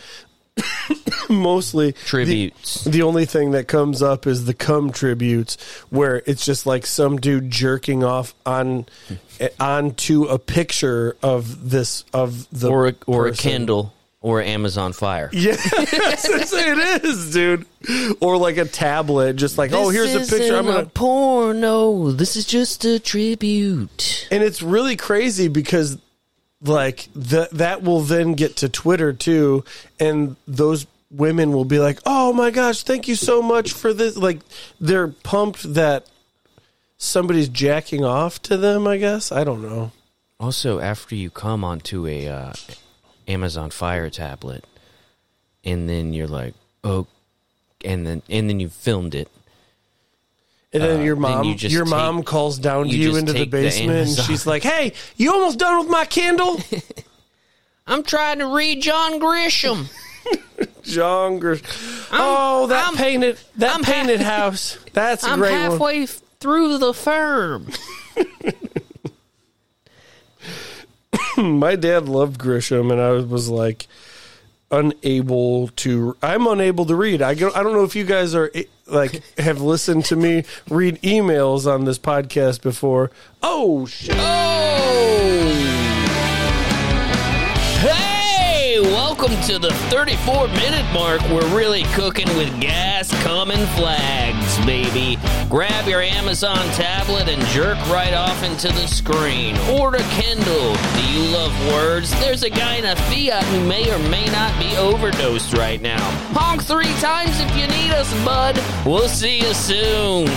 [1.29, 2.85] mostly the- Tributes.
[2.85, 5.57] the only thing that comes up is the cum tributes,
[5.91, 8.87] where it's just like some dude jerking off on
[9.59, 13.33] onto a picture of this of the or a, or a.
[13.33, 15.31] Kindle or Amazon Fire.
[15.33, 17.67] Yeah, it is, dude.
[18.21, 20.57] Or like a tablet, just like oh, here's a picture.
[20.57, 20.81] I'm gonna.
[20.81, 22.11] a porno.
[22.11, 24.29] This is just a tribute.
[24.31, 25.99] and it's really crazy because
[26.65, 29.65] like that that will then get to Twitter too,
[30.01, 34.17] and those women will be like, "Oh my gosh, thank you so much for this."
[34.17, 34.41] Like
[34.81, 36.07] they're pumped that
[36.97, 38.87] somebody's jacking off to them.
[38.87, 39.93] I guess I don't know.
[40.41, 42.53] Also, after you come onto a uh,
[43.29, 44.65] Amazon Fire tablet,
[45.65, 47.07] and then you're like, oh,
[47.85, 49.29] and then and then you filmed it.
[50.75, 53.33] And then Uh, your mom, you your take- mom calls down to you you into
[53.33, 56.61] the take the basement, and she's like, "Hey, you almost done with my Kindle?"
[57.87, 59.87] I'm trying to read John Grisham.
[60.83, 61.55] John Gr-
[62.13, 64.77] Oh, that I'm- painted that I'm ha- painted house.
[64.93, 65.61] That's a I'm great one.
[65.71, 67.69] halfway f- through the firm.
[71.37, 73.87] my dad loved Grisham, and I was like
[74.75, 76.17] unable to.
[76.23, 77.23] I'm unable to read.
[77.23, 77.51] I go.
[77.55, 81.73] I don't know if you guys are eh, like have listened to me read emails
[81.73, 83.11] on this podcast before.
[83.43, 84.15] Oh shit!
[84.17, 85.84] Hey,
[89.25, 91.19] welcome to the 34 minute mark.
[91.31, 95.19] We're really cooking with gas coming flags, baby.
[95.49, 99.57] Grab your Amazon tablet and jerk right off into the screen.
[99.81, 100.75] Order Kindle.
[100.75, 102.11] Do you love words?
[102.21, 106.03] There's a guy in a Fiat who may or may not be overdosed right now.
[106.35, 108.63] Honk three times if you need us, bud.
[108.85, 110.29] We'll see you soon.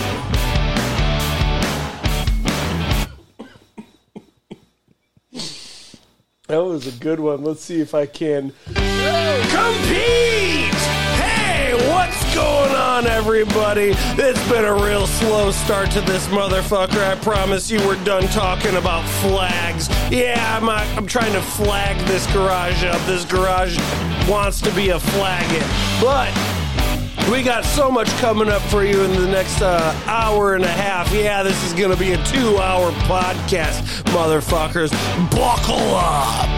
[6.48, 7.44] That was a good one.
[7.44, 8.74] Let's see if I can compete.
[11.20, 13.92] Hey, What's going on, everybody?
[14.16, 17.06] It's been a real slow start to this motherfucker.
[17.06, 19.90] I promise you, we're done talking about flags.
[20.10, 23.04] Yeah, I'm, uh, I'm trying to flag this garage up.
[23.06, 23.78] This garage
[24.26, 25.68] wants to be a flagging,
[26.00, 26.32] but
[27.30, 30.68] we got so much coming up for you in the next uh, hour and a
[30.68, 31.12] half.
[31.12, 34.90] Yeah, this is going to be a two hour podcast, motherfuckers.
[35.30, 36.48] Buckle up.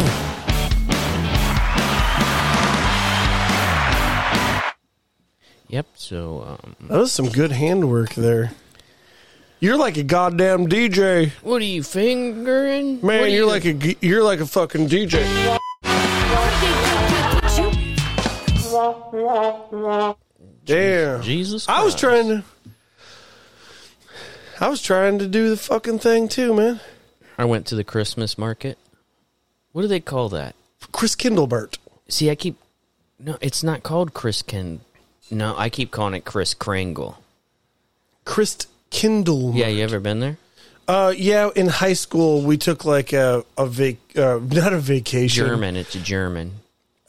[5.68, 5.86] Yep.
[5.94, 8.52] So um, That was some good handwork there.
[9.60, 12.98] You're like a goddamn DJ, what are you fingering?
[13.04, 13.24] Man.
[13.24, 15.58] You're you- like a you're like a fucking DJ.
[20.64, 21.22] Damn.
[21.22, 21.68] Jesus.
[21.68, 22.44] I was trying to.
[24.60, 26.80] I was trying to do the fucking thing too, man.
[27.38, 28.76] I went to the Christmas market.
[29.72, 30.54] What do they call that?
[30.92, 31.78] Chris Kindlebert.
[32.08, 32.56] See, I keep
[33.18, 33.38] no.
[33.40, 34.80] It's not called Chris Ken.
[35.30, 37.18] No, I keep calling it Chris Kringle.
[38.24, 39.54] Chris Kindle.
[39.54, 40.36] Yeah, you ever been there?
[40.88, 41.50] Uh, yeah.
[41.54, 45.46] In high school, we took like a a vac, uh, not a vacation.
[45.46, 45.76] German.
[45.76, 46.52] It's a German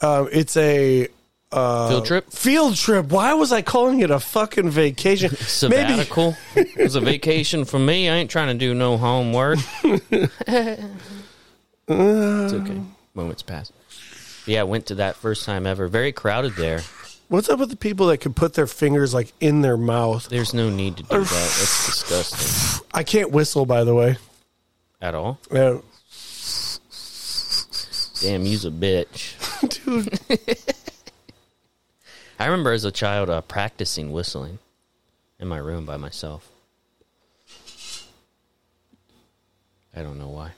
[0.00, 1.08] Uh, it's a
[1.52, 2.30] field trip.
[2.30, 3.06] field trip.
[3.10, 5.30] Why was I calling it a fucking vacation?
[5.32, 6.36] Maybe Sabbatical.
[6.56, 8.08] it was a vacation for me.
[8.08, 9.58] I ain't trying to do no homework.
[9.84, 10.82] it's
[11.88, 12.80] okay.
[13.14, 13.72] Moments pass.
[14.46, 15.86] Yeah, I went to that first time ever.
[15.88, 16.80] Very crowded there.
[17.28, 20.28] what's up with the people that could put their fingers like in their mouth?
[20.28, 21.28] There's no need to do that.
[21.28, 22.86] That's disgusting.
[22.94, 24.16] I can't whistle, by the way.
[25.00, 25.38] At all.
[25.50, 25.78] Uh,
[28.20, 29.34] Damn, you's a bitch.
[29.84, 30.08] dude,
[32.42, 34.58] I remember as a child uh, practicing whistling
[35.38, 36.48] in my room by myself.
[39.94, 40.50] I don't know why.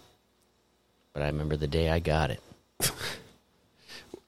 [1.13, 2.41] But I remember the day I got it.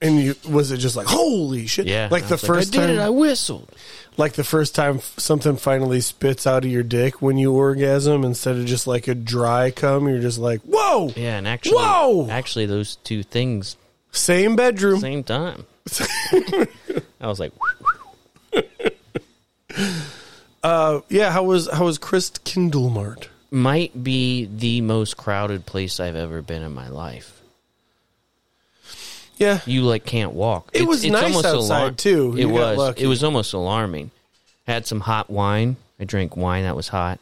[0.02, 1.86] and you was it just like holy shit?
[1.86, 2.08] Yeah.
[2.10, 3.00] like the first I did time, it.
[3.02, 3.74] I whistled.
[4.18, 8.56] like the first time something finally spits out of your dick when you orgasm instead
[8.56, 10.06] of just like a dry cum.
[10.08, 12.28] You're just like, whoa, Yeah, and actually, Whoa!
[12.30, 13.76] actually, those two things
[14.10, 15.00] same bedroom.
[15.00, 15.64] same time.
[17.20, 17.52] I was like,
[20.62, 23.28] uh, Yeah, how was how was Chris Kindlemart?
[23.50, 27.40] might be the most crowded place I've ever been in my life.
[29.36, 30.70] Yeah, You like can't walk.
[30.72, 32.32] It was nice outside, too.
[32.36, 32.78] It You got was.
[32.78, 33.04] lucky.
[33.04, 34.10] It was almost alarming.
[34.66, 35.76] Had some hot wine.
[36.00, 37.20] I drank wine that was hot.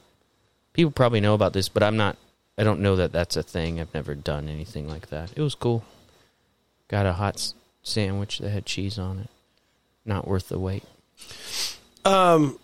[0.72, 2.16] People probably know about this, but I'm not.
[2.56, 3.80] I don't know that that's a thing.
[3.80, 5.32] I've never done anything like that.
[5.36, 5.84] It was cool.
[6.88, 7.52] Got a hot
[7.84, 9.28] sandwich that had cheese on it.
[10.04, 10.82] Not worth the wait.
[12.04, 12.58] Um,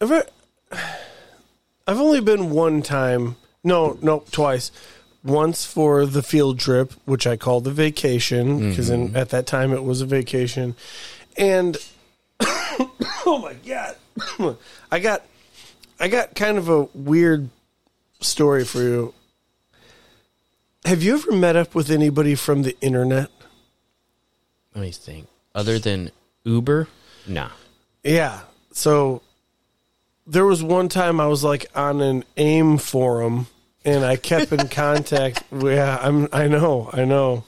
[0.00, 0.12] I've,
[1.86, 3.36] I've only been one time.
[3.64, 4.70] No, no, twice.
[5.24, 9.84] Once for the field trip, which I called the vacation, because at that time it
[9.84, 10.74] was a vacation,
[11.36, 11.76] and
[12.40, 14.56] oh my god,
[14.90, 15.22] I got,
[16.00, 17.50] I got kind of a weird
[18.20, 19.14] story for you.
[20.84, 23.30] Have you ever met up with anybody from the internet?
[24.74, 25.28] Let me think.
[25.54, 26.10] Other than
[26.44, 26.88] Uber,
[27.26, 27.50] nah.
[28.02, 28.40] Yeah.
[28.72, 29.22] So
[30.26, 33.46] there was one time I was like on an AIM forum
[33.84, 35.44] and I kept in contact.
[35.52, 37.44] yeah, I'm I know, I know.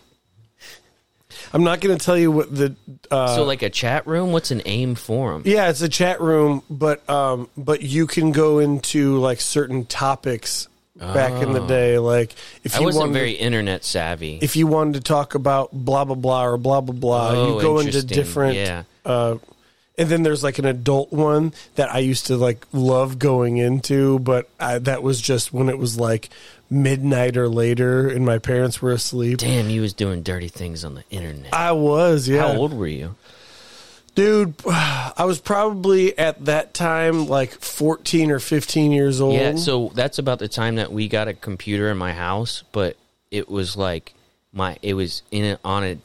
[1.52, 2.76] I'm not going to tell you what the
[3.10, 4.32] uh so like a chat room.
[4.32, 5.42] What's an AIM forum?
[5.46, 10.68] yeah, it's a chat room, but um but you can go into like certain topics
[10.96, 12.76] back in the day like if Oh.
[12.76, 14.38] I you wasn't wanted very internet savvy.
[14.40, 17.62] if you wanted to talk about blah blah blah or blah blah blah, Oh, you
[17.62, 18.54] go into different.
[18.56, 18.84] Yeah.
[19.04, 19.36] Uh,
[19.96, 24.18] and then there's like an adult one that I used to like love going into,
[24.20, 26.30] but I, that was just when it was like
[26.70, 29.38] midnight or later, and my parents were asleep.
[29.38, 31.52] Damn, you was doing dirty things on the internet.
[31.54, 33.14] I was, yeah, How old were you?
[34.14, 34.54] Dude.
[34.66, 39.34] I was probably at that time like 14 or 15 years old.
[39.34, 42.96] Yeah, so that's about the time that we got a computer in my house, but
[43.30, 44.14] it was like
[44.52, 45.98] my it was in a, on a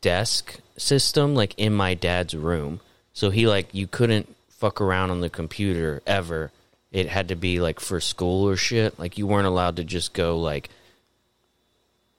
[0.00, 2.80] desk system like in my dad's room.
[3.12, 6.50] So he like you couldn't fuck around on the computer ever.
[6.90, 8.98] It had to be like for school or shit.
[8.98, 10.70] Like you weren't allowed to just go like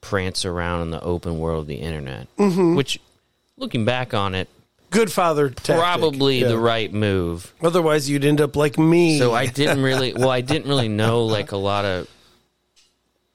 [0.00, 2.34] prance around in the open world of the internet.
[2.36, 2.76] Mm-hmm.
[2.76, 3.00] Which
[3.56, 4.48] looking back on it,
[4.90, 5.76] good father, tactic.
[5.76, 6.48] probably Yeah.
[6.48, 7.52] the right move.
[7.62, 9.18] Otherwise, you'd end up like me.
[9.18, 12.08] So I didn't really, well, I didn't really know like a lot of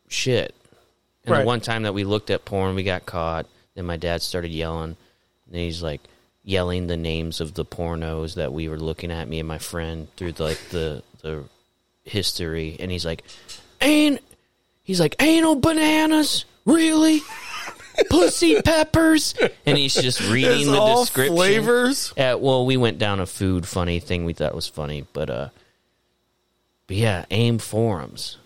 [0.10, 0.54] shit.
[1.26, 1.40] And Right.
[1.42, 3.48] the one time that we looked at porn, we got caught.
[3.76, 4.96] Then my dad started yelling.
[5.48, 6.02] And he's like
[6.44, 10.08] yelling the names of the pornos that we were looking at, me and my friend,
[10.16, 11.44] through the, like the the
[12.04, 12.78] history.
[12.80, 13.24] And he's like,
[13.82, 14.22] "Ain't,"
[14.84, 17.22] he's like, "Anal bananas, really?"
[18.10, 19.34] Pussy peppers,
[19.66, 21.36] and he's just reading It's the all description.
[21.36, 22.14] flavors.
[22.18, 25.50] Yeah, well, we went down a food funny thing we thought was funny, but uh,
[26.88, 28.38] but yeah, AIM forums.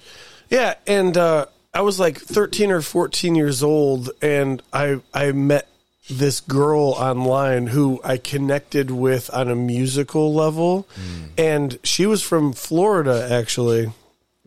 [0.49, 5.67] Yeah, and uh, I was like 13 or 14 years old, and I I met
[6.09, 10.87] this girl online who I connected with on a musical level,
[11.37, 13.91] and she was from Florida, actually.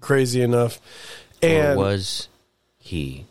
[0.01, 0.81] Crazy enough,
[1.41, 2.27] Or and was
[2.79, 3.27] he?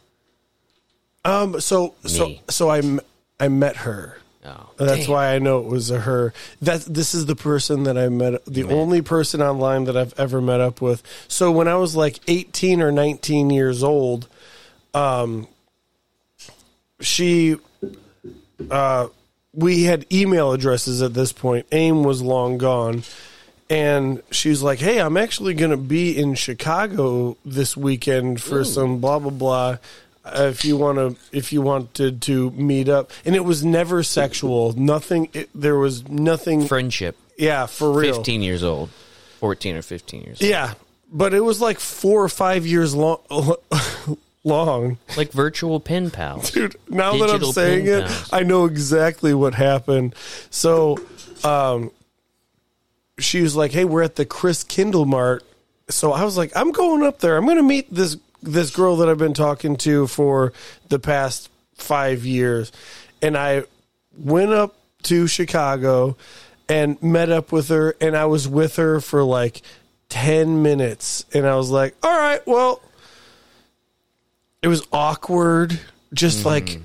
[1.26, 2.42] Um, so so Me.
[2.50, 3.02] so I m-
[3.40, 4.18] I met her.
[4.44, 5.12] Oh, That's damn.
[5.12, 6.34] why I know it was a her.
[6.64, 10.42] That this is the person that I met, the only person online that I've ever
[10.42, 11.04] met up with.
[11.28, 14.28] So when I was like 18 or 19 years old,
[14.96, 15.48] um,
[17.00, 17.58] she,
[18.70, 19.08] uh,
[19.54, 21.66] we had email addresses at this point.
[21.72, 23.04] AIM was long gone.
[23.70, 29.00] And she's like, "Hey, I'm actually going to be in Chicago this weekend for some
[29.00, 29.78] blah blah blah.
[30.34, 34.74] If you want to, if you wanted to meet up, and it was never sexual.
[34.74, 35.30] Nothing.
[35.34, 36.68] It, there was nothing.
[36.68, 37.18] friendship.
[37.38, 38.16] yeah, for real.
[38.16, 38.90] Fifteen years old,
[39.40, 40.42] fourteen or fifteen years.
[40.42, 40.50] old.
[40.50, 40.74] Yeah,
[41.12, 43.20] but it was like four or five years long.
[44.44, 46.52] long, like virtual pen pals.
[46.52, 46.76] dude.
[46.90, 48.30] Now that I'm saying it, pals.
[48.34, 50.16] I know exactly what happened.
[50.50, 50.98] So,
[51.44, 51.92] um,
[53.20, 55.44] she was like, "Hey, we're at the Chris Kindle Mart."
[55.90, 57.38] So I was like, "I'm going up there.
[57.38, 60.54] I'm going to meet this this girl that I've been talking to for
[60.90, 62.72] the past five years,"
[63.22, 63.64] and I
[64.18, 66.18] went up to Chicago
[66.70, 69.62] and met up with her, and I was with her for like
[70.10, 72.82] ten minutes, and I was like, "All right, well."
[74.62, 75.80] it was awkward
[76.14, 76.50] just mm-hmm.
[76.50, 76.80] like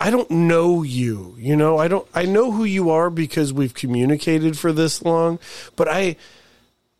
[0.00, 3.74] i don't know you you know i don't i know who you are because we've
[3.74, 5.38] communicated for this long
[5.76, 6.16] but i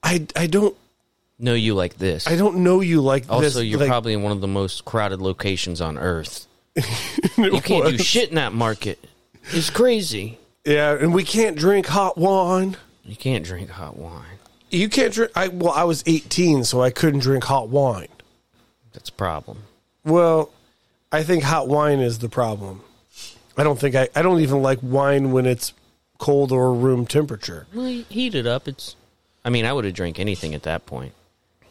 [0.02, 0.76] i i don't
[1.38, 2.26] Know you like this.
[2.28, 4.84] i don't know you like this also, you're like, probably in one of the most
[4.84, 6.46] crowded locations on Earth.
[7.36, 9.04] You can't do shit in that market.
[9.50, 10.38] It's crazy.
[10.64, 14.38] yeah and we can't drink hot wine You can't drink hot wine.
[14.70, 18.08] you can't drink i well i was 18 so i couldn't drink hot wine
[18.92, 19.58] That's a problem.
[20.04, 20.50] well
[21.12, 22.80] i think hot wine is the problem
[23.56, 25.72] i don't think i i don't even like wine when it's
[26.18, 28.68] cold or room temperature Well, heat it up.
[28.68, 28.94] It's.
[29.44, 31.12] I mean, I would have drank anything at that point.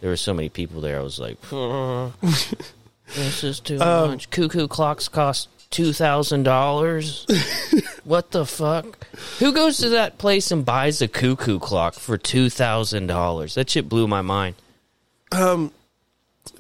[0.04, 1.00] There were so many people there.
[1.00, 1.40] I was like,
[3.16, 4.30] this is too Um, much.
[4.32, 7.26] Cuckoo clocks cost two thousand dollars.
[8.04, 9.08] what the fuck?
[9.40, 13.56] Who goes to that place and buys a cuckoo clock for two thousand dollars?
[13.56, 14.56] That shit blew my mind.
[15.32, 15.72] Um,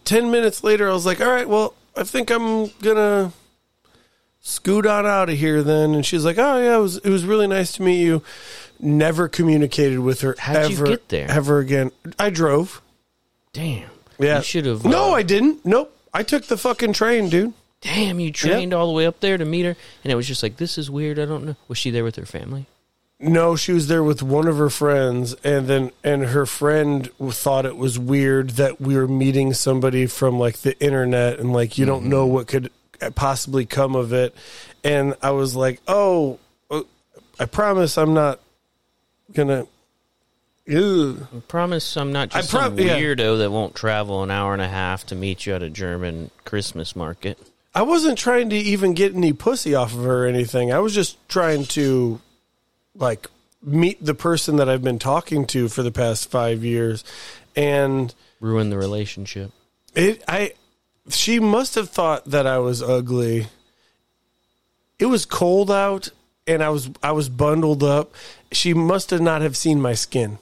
[0.06, 3.32] 10 minutes later, I was like, all right, well, I think I'm going to
[4.39, 5.94] scoot on out of here then.
[5.94, 8.24] And she's like, oh, yeah, it was, it was really nice to meet you.
[8.80, 11.30] Never communicated with her How'd you ever, get there?
[11.30, 11.91] ever again.
[12.18, 12.82] I drove.
[13.54, 13.89] Damn.
[14.20, 14.38] Yeah.
[14.38, 14.84] You should have.
[14.84, 15.66] No, uh, I didn't.
[15.66, 15.95] Nope.
[16.14, 17.54] I took the fucking train, dude.
[17.82, 20.41] Damn, you trained all the way up there to meet her, and it was just
[20.41, 21.20] like, this is weird.
[21.20, 21.56] I don't know.
[21.68, 22.66] Was she there with her family?
[23.20, 27.66] No, she was there with one of her friends, and then and her friend thought
[27.66, 31.86] it was weird that we were meeting somebody from like the internet, and like you
[31.86, 32.70] don't know what could
[33.16, 34.36] possibly come of it.
[34.84, 36.39] And I was like, "Oh,
[36.70, 36.82] uh,
[37.39, 38.41] I promise I'm not
[39.32, 39.68] gonna."
[40.66, 41.28] Ew.
[41.36, 42.97] I promise I'm not just I prob- some yeah.
[42.97, 46.32] weirdo that won't travel an hour and a half to meet you at a German
[46.45, 47.38] Christmas market.
[47.76, 50.72] I wasn't trying to even get any pussy off of her or anything.
[50.72, 52.22] I was just trying to
[52.95, 53.28] like
[53.61, 57.03] meet the person that I've been talking to for the past five years,
[57.55, 58.14] and.
[58.39, 59.51] Ruin the relationship.
[59.95, 60.53] It I
[61.09, 63.47] she must have thought that I was ugly.
[64.97, 66.09] It was cold out
[66.47, 68.14] and I was I was bundled up.
[68.51, 70.38] She must have not have seen my skin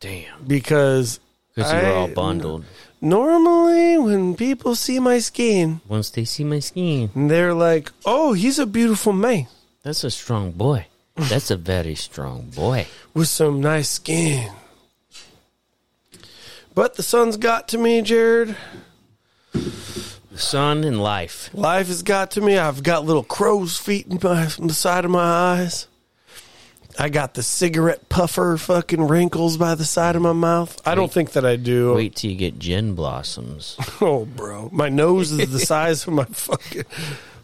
[0.00, 0.44] Damn.
[0.46, 1.20] because
[1.54, 2.64] Because you were all I- bundled.
[3.00, 8.58] normally when people see my skin, Once they see my skin, they're like, "Oh, he's
[8.58, 9.46] a beautiful man
[9.82, 10.86] that's a strong boy.
[11.16, 12.86] That's a very strong boy.
[13.14, 14.52] with some nice skin."
[16.74, 18.54] But the sun's got to me, Jared.
[19.52, 21.50] The sun and life.
[21.52, 22.56] Life has got to me.
[22.56, 25.24] I've got little crow's feet in my, in the side of my
[25.58, 25.88] eyes.
[27.00, 30.80] I got the cigarette puffer fucking wrinkles by the side of my mouth.
[30.84, 31.94] I don't think that I do.
[31.94, 33.76] Wait till you get gin blossoms.
[34.00, 34.68] Oh, bro.
[34.72, 36.84] My nose is the size of my fucking.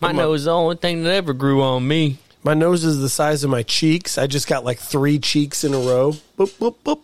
[0.01, 2.19] My nose is the only thing that ever grew on me.
[2.43, 4.19] My nose is the size of my cheeks.
[4.19, 6.13] I just got like three cheeks in a row.
[6.37, 7.01] Boop, boop, boop.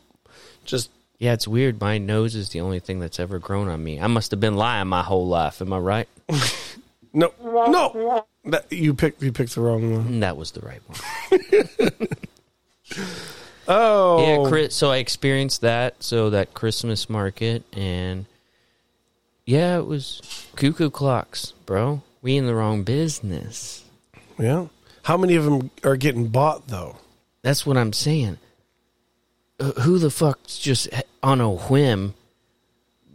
[0.65, 1.81] Just, Yeah, it's weird.
[1.81, 4.01] My nose is the only thing that's ever grown on me.
[4.01, 5.61] I must have been lying my whole life.
[5.63, 6.09] Am I right?
[7.13, 8.25] no, no.
[8.45, 10.21] That, you picked, you picked the wrong one.
[10.21, 11.91] That was the right one.
[13.71, 14.27] Oh.
[14.45, 16.03] Yeah, Chris, so I experienced that.
[16.03, 18.27] So that Christmas market, and
[19.47, 20.21] yeah, it was
[20.57, 22.03] cuckoo clocks, bro.
[22.21, 23.85] We in the wrong business.
[24.39, 24.67] Yeah.
[25.05, 26.97] How many of them are getting bought though?
[27.43, 28.39] That's what I'm saying.
[29.59, 30.89] Uh, who the fuck's just
[31.23, 32.15] on a whim?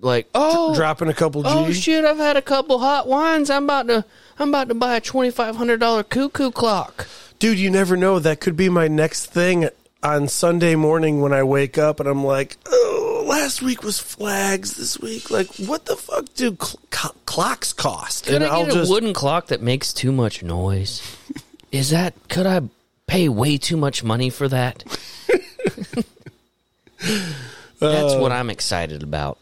[0.01, 1.49] Like, oh, Dropping a couple G.
[1.51, 2.05] oh shit!
[2.05, 3.49] I've had a couple hot wines.
[3.49, 4.05] I'm about to,
[4.37, 7.07] I'm about to buy a twenty five hundred dollar cuckoo clock.
[7.39, 8.19] Dude, you never know.
[8.19, 9.67] That could be my next thing
[10.05, 14.75] on Sunday morning when I wake up and I'm like, oh, last week was flags.
[14.77, 18.25] This week, like, what the fuck do cl- cl- clocks cost?
[18.25, 21.01] Could and I I'll get just a wooden clock that makes too much noise?
[21.71, 22.13] Is that?
[22.29, 22.61] Could I
[23.07, 24.83] pay way too much money for that?
[27.79, 29.37] That's Uh, what I'm excited about.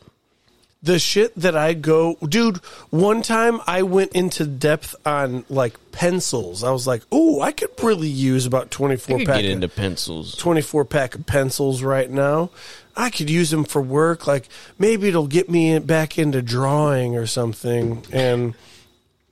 [0.84, 2.58] The shit that I go, dude.
[2.90, 6.62] One time I went into depth on like pencils.
[6.64, 9.44] I was like, oh, I could really use about twenty four pack.
[9.44, 10.36] of- pencils.
[10.36, 12.50] 24 pack of pencils right now.
[12.98, 14.28] I could use them for work.
[14.28, 18.04] Like maybe it'll get me back into drawing or something.
[18.12, 18.54] And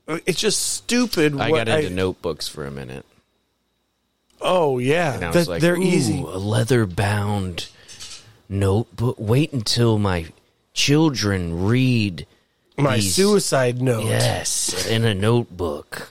[0.08, 1.40] it's just stupid.
[1.40, 3.06] I got into notebooks for a minute.
[4.40, 6.20] Oh yeah, And I That- like, they're "Ooh, easy.
[6.22, 7.68] A leather bound
[8.50, 9.18] notebook.
[9.20, 10.26] Wait until my
[10.74, 12.26] children read
[12.78, 14.06] My these- suicide note.
[14.06, 16.10] Yes, in a notebook.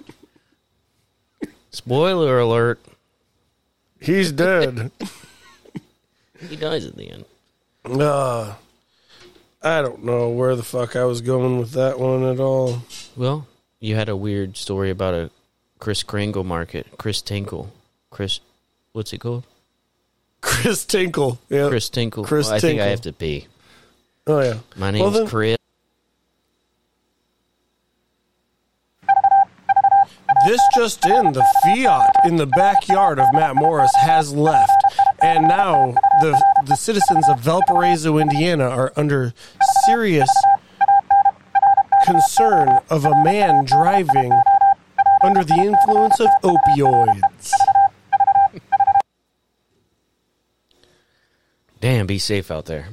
[1.70, 2.80] Spoiler alert.
[4.00, 4.90] He's dead.
[6.48, 7.26] He dies at the end.
[7.84, 8.54] uh,
[9.62, 12.80] I don't know where the fuck I was going with that one at all.
[13.14, 13.46] Well,
[13.78, 15.30] you had a weird story about a
[15.80, 16.86] Chris Kringle market.
[16.96, 17.70] Chris Tinkle.
[18.08, 18.40] Chris,
[18.92, 19.44] what's it called?
[20.40, 21.38] Chris Tinkle.
[21.50, 21.68] Yeah.
[21.68, 22.24] Chris Tinkle.
[22.24, 22.90] Chris Well, I think I Tinkle.
[22.90, 23.46] have to pee.
[24.30, 24.58] Oh yeah.
[24.76, 25.56] My name's Well, then- Chris.
[30.46, 34.72] This just in, the Fiat in the backyard of Matt Morris has left,
[35.20, 39.34] and now the the citizens of Valparaiso, Indiana, are under
[39.84, 40.30] serious
[42.06, 44.32] concern of a man driving
[45.22, 47.52] under the influence of opioids.
[51.80, 52.88] Damn, be safe out there.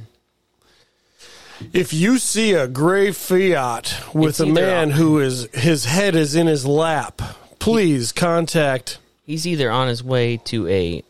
[1.72, 6.14] If you see a gray Fiat with It's a man a- who is his head
[6.14, 7.20] is in his lap,
[7.58, 8.98] please contact.
[9.24, 11.02] He's either on his way to a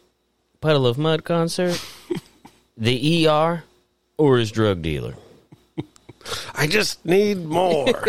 [0.60, 1.80] Puddle of Mudd concert,
[2.76, 3.62] the ER,
[4.16, 5.14] or his drug dealer.
[6.54, 8.08] I just need more.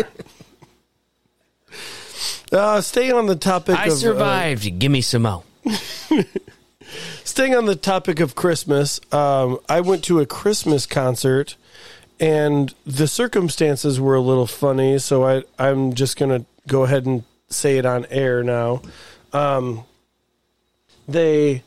[2.52, 4.78] uh, staying on the topic I of uh, survived.
[4.78, 5.44] Give me some more.
[7.24, 11.56] staying on the topic of Christmas, um, I went to a Christmas concert,
[12.20, 14.98] and the circumstances were a little funny.
[14.98, 18.82] So I, I'm just gonna go ahead and say it on air now.
[19.32, 19.84] Um,
[21.08, 21.62] they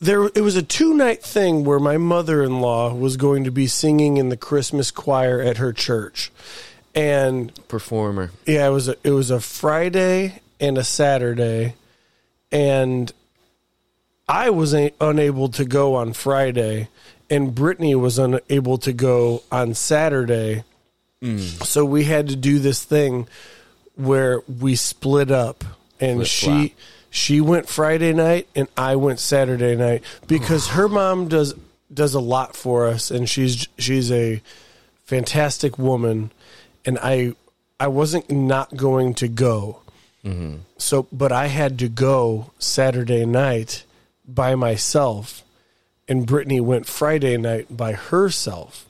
[0.00, 3.50] there it was a two night thing where my mother in law was going to
[3.50, 6.30] be singing in the Christmas choir at her church,
[6.94, 8.30] and Performer.
[8.46, 11.74] yeah, it was a, it was a Friday and a Saturday,
[12.52, 13.12] and
[14.28, 16.88] I was a, unable to go on Friday,
[17.30, 20.64] and Brittany was unable to go on Saturday.
[21.22, 21.64] Mm.
[21.64, 23.28] So we had to do this thing
[23.96, 25.64] where we split up,
[26.00, 26.28] and Flip-flop.
[26.28, 26.74] she
[27.10, 31.54] she went Friday night and I went Saturday night because her mom does
[31.92, 34.42] does a lot for us, and she's she's a
[35.04, 36.32] fantastic woman,
[36.84, 37.34] and I
[37.78, 39.80] I wasn't not going to go.
[40.24, 40.56] Mm-hmm.
[40.78, 43.84] So, but I had to go Saturday night
[44.26, 45.42] by myself,
[46.08, 48.86] and Brittany went Friday night by herself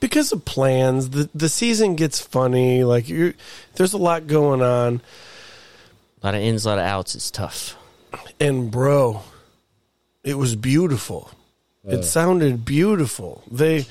[0.00, 1.10] because of plans.
[1.10, 2.84] the The season gets funny.
[2.84, 3.34] Like you,
[3.74, 5.00] there's a lot going on,
[6.22, 7.14] A lot of ins, a lot of outs.
[7.14, 7.76] It's tough.
[8.40, 9.22] and bro,
[10.24, 11.30] it was beautiful.
[11.88, 13.44] It sounded beautiful.
[13.48, 13.86] They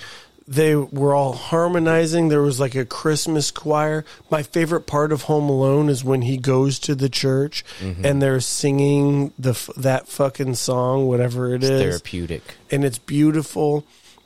[0.48, 2.28] they were all harmonizing.
[2.28, 4.06] There was like a Christmas choir.
[4.30, 8.06] My favorite part of Home Alone is when he goes to the church mm-hmm.
[8.06, 12.44] and they're singing the that fucking song, whatever it It's is, therapeutic.
[12.72, 13.86] and it's beautiful.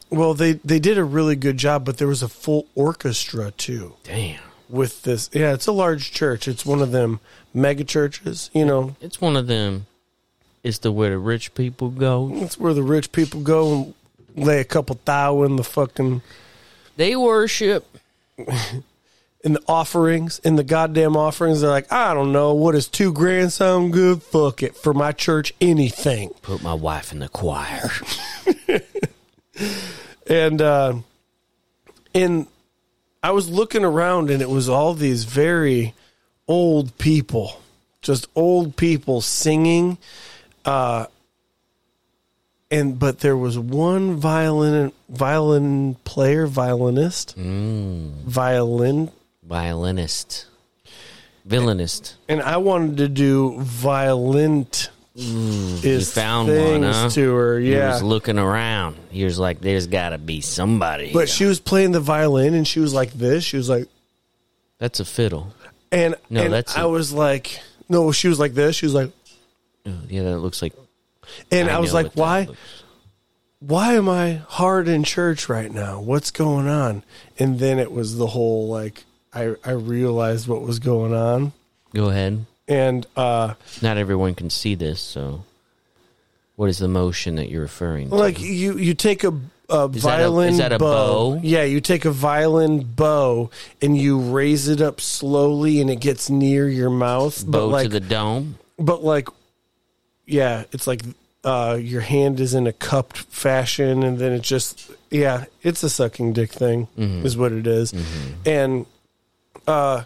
[0.10, 3.94] Well, they they did a really good job, but there was a full orchestra too
[4.04, 4.40] Damn.
[4.68, 5.30] with this.
[5.32, 6.48] Yeah, it's a large church.
[6.48, 7.20] It's one of them
[7.54, 8.50] mega churches.
[8.54, 9.86] You know, It's one of them.
[10.64, 12.30] It's the where the rich people go.
[12.34, 13.94] It's where the rich people go and
[14.36, 16.22] lay a couple thou in the fucking
[16.98, 17.86] They worship.
[19.44, 21.62] in the offerings, in the goddamn offerings.
[21.62, 24.22] They're like, I don't know, what does two grand sound good?
[24.22, 24.76] Fuck it.
[24.76, 26.32] For my church, anything.
[26.42, 27.90] Put my wife in the choir.
[30.30, 30.94] And uh
[32.14, 32.48] in
[33.22, 35.94] I was looking around and it was all these very
[36.48, 37.60] old people.
[38.02, 39.98] Just old people singing.
[40.64, 41.08] Uh
[42.72, 47.38] and but there was one violin violin player, violinist.
[47.38, 48.12] Mm.
[48.24, 49.12] Violin
[49.44, 50.46] Violinist.
[51.46, 52.16] Villainist.
[52.28, 54.90] and I wanted to do violent.
[55.18, 57.10] Mm, is found one, huh?
[57.10, 58.96] to her, yeah He was looking around.
[59.10, 61.12] He was like, there's got to be somebody.
[61.12, 63.44] but she was playing the violin, and she was like this.
[63.44, 63.88] She was like,
[64.78, 65.54] That's a fiddle.
[65.92, 67.60] and No, and that's I a- was like,
[67.90, 68.76] no, she was like this.
[68.78, 69.12] She was like,
[69.86, 70.74] Oh, yeah, that looks like.
[71.52, 72.48] And I, was like, why?
[73.60, 76.00] why am I hard in church right now?
[76.00, 77.04] What's going on?
[77.38, 79.04] And then it was the whole like
[79.34, 81.52] I I realized what was going on,
[81.94, 82.46] Go ahead.
[82.68, 85.44] and uh Not everyone can see this, so.
[86.56, 88.16] What is the motion that you're referring to?
[88.16, 89.34] like you you take a
[89.70, 91.40] a Is that a- violin is that a bow?
[91.44, 93.50] Yeah, you take a violin bow
[93.82, 97.44] and you raise it up slowly, and it gets near your mouth.
[97.46, 98.58] but Bow like, to the dome.
[98.80, 99.28] but like,
[100.26, 101.02] yeah, it's like
[101.44, 105.90] uh, your hand is in a cupped fashion, and then it just, yeah, it's a
[105.90, 107.94] sucking dick thing, is what it is.
[108.46, 108.86] and
[109.68, 110.04] uh,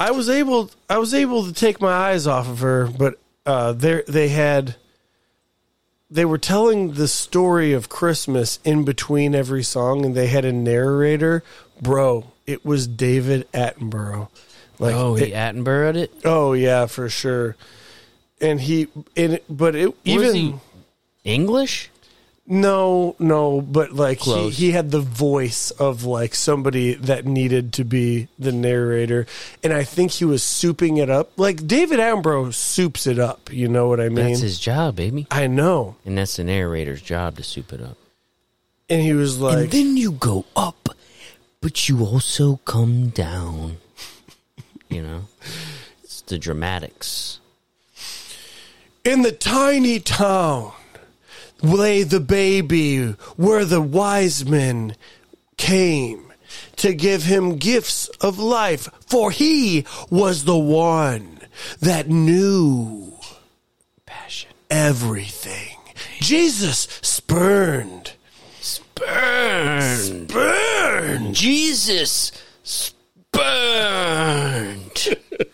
[0.00, 3.72] I was able, I was able to take my eyes off of her, but uh,
[3.72, 4.76] they they had.
[6.10, 10.52] They were telling the story of Christmas in between every song, and they had a
[10.52, 11.42] narrator.
[11.80, 14.28] Bro, it was David Attenborough.
[14.78, 16.12] Like, oh, it- he Attenborough'd it?
[16.24, 17.56] Oh yeah, for sure.
[18.42, 20.54] And he and but it Was even he
[21.24, 21.90] English?
[22.44, 27.84] no no, but like he, he had the voice of like somebody that needed to
[27.84, 29.26] be the narrator,
[29.62, 31.30] and I think he was souping it up.
[31.38, 33.52] Like David Ambrose soups it up.
[33.52, 34.26] You know what I mean?
[34.26, 35.26] That's his job, baby.
[35.30, 35.96] I know.
[36.04, 37.96] And that's the narrator's job to soup it up.
[38.88, 40.88] And he was like, and then you go up,
[41.60, 43.78] but you also come down.
[44.90, 45.28] you know?
[46.02, 47.40] It's the dramatics.
[49.04, 50.72] In the tiny town
[51.60, 54.94] lay the baby where the wise men
[55.56, 56.32] came
[56.76, 61.40] to give him gifts of life, for he was the one
[61.80, 63.12] that knew
[64.06, 64.50] Passion.
[64.70, 65.76] everything.
[66.20, 68.12] Jesus spurned.
[68.94, 70.28] Burned.
[70.28, 71.34] Burned.
[71.34, 72.30] Jesus
[72.62, 73.48] spurned.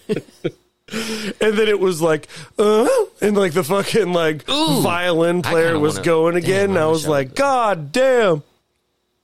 [1.40, 2.28] And then it was like,
[2.58, 2.88] uh,
[3.20, 4.80] and like the fucking like Ooh.
[4.80, 6.70] violin player was wanna- going Damn, again.
[6.70, 8.42] and I was like, God damn.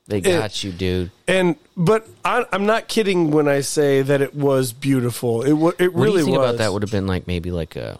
[0.07, 1.11] They got you, dude.
[1.27, 5.43] And but I, I'm not kidding when I say that it was beautiful.
[5.43, 6.51] It wa- it What really do you think was.
[6.51, 6.73] about that?
[6.75, 7.99] Would have been like maybe like a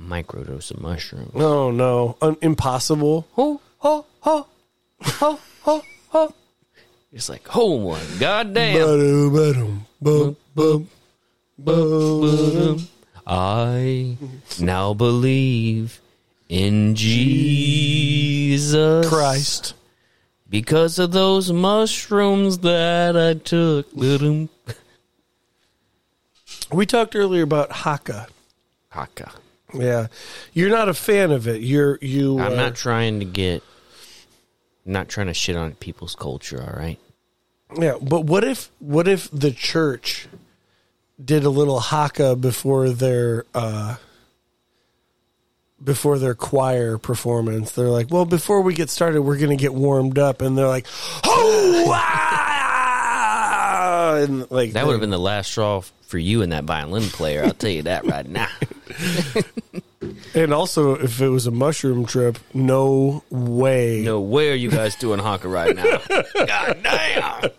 [0.00, 1.34] microdose of mushrooms.
[1.34, 3.28] no, no, Un- impossible.
[3.32, 4.46] Ho ho ho
[5.04, 6.34] ho ho ho.
[7.12, 8.00] It's like home one.
[8.18, 8.74] Goddamn.
[9.32, 10.88] Ba-dum, ba-dum, bum,
[11.58, 12.88] bum.
[13.26, 14.16] I
[14.60, 16.00] now believe
[16.48, 17.48] in Jesus
[19.08, 19.74] Christ.
[20.48, 23.88] because of those mushrooms that I took.
[26.72, 28.28] We talked earlier about Haka.
[28.88, 29.32] Haka.
[29.74, 30.06] Yeah,
[30.54, 31.60] you're not a fan of it.
[31.60, 32.38] You're you.
[32.38, 33.62] I'm are- not trying to get.
[34.86, 36.62] I'm not trying to shit on people's culture.
[36.62, 36.98] All right.
[37.78, 40.28] Yeah, but what if what if the church
[41.24, 43.96] did a little haka before their uh
[45.82, 47.72] before their choir performance?
[47.72, 50.68] They're like, "Well, before we get started, we're going to get warmed up." And they're
[50.68, 50.86] like,
[51.24, 56.64] "Oh!" ah," and like That would have been the last straw for you and that
[56.64, 57.44] violin player.
[57.44, 58.48] I'll tell you that right now.
[60.34, 64.96] And also, if it was a mushroom trip, no way, No, way are you guys
[64.96, 66.00] doing Haka right now?
[66.34, 67.50] God damn.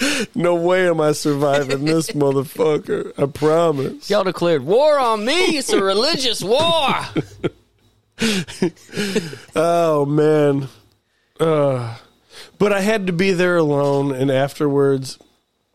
[0.34, 3.12] no way am I surviving this motherfucker.
[3.18, 4.08] I promise.
[4.10, 5.56] Y'all declared war on me.
[5.58, 6.88] It's a religious war.
[9.56, 10.68] Oh man.
[11.38, 11.96] Uh,
[12.58, 15.18] but I had to be there alone, and afterwards,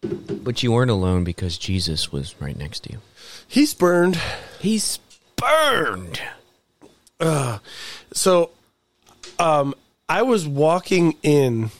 [0.03, 2.99] But you weren't alone because Jesus was right next to you.
[3.47, 4.19] He's burned.
[4.59, 4.99] He's
[5.35, 6.21] burned.
[7.19, 7.59] Uh,
[8.13, 8.51] So,
[9.39, 9.73] um,
[10.07, 11.71] I was walking in.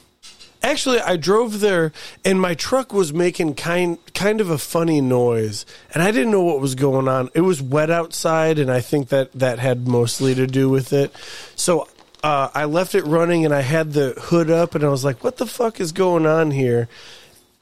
[0.66, 1.92] Actually, I drove there,
[2.24, 5.64] and my truck was making kind kind of a funny noise,
[5.94, 7.30] and I didn't know what was going on.
[7.34, 11.14] It was wet outside, and I think that that had mostly to do with it.
[11.54, 11.86] So,
[12.24, 15.22] uh, I left it running, and I had the hood up, and I was like,
[15.22, 16.88] "What the fuck is going on here?"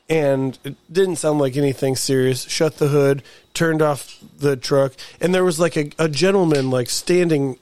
[0.08, 2.42] and it didn't sound like anything serious.
[2.44, 6.88] Shut the hood, turned off the truck, and there was like a, a gentleman like
[6.88, 7.58] standing.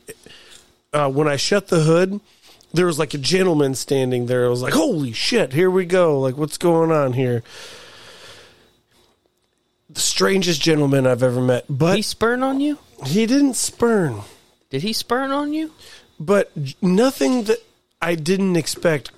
[0.93, 2.20] Uh, when I shut the hood,
[2.73, 4.47] there was like a gentleman standing there.
[4.47, 5.53] I was like, "Holy shit!
[5.53, 6.18] Here we go!
[6.20, 7.43] Like, what's going on here?"
[9.91, 12.79] The strangest gentleman I've ever met, but He spurn on you?
[13.07, 14.23] he didn't spurn,
[14.70, 15.70] Did he spurn on you?
[16.18, 16.51] but
[16.81, 17.59] nothing that
[18.01, 19.11] I didn't expect.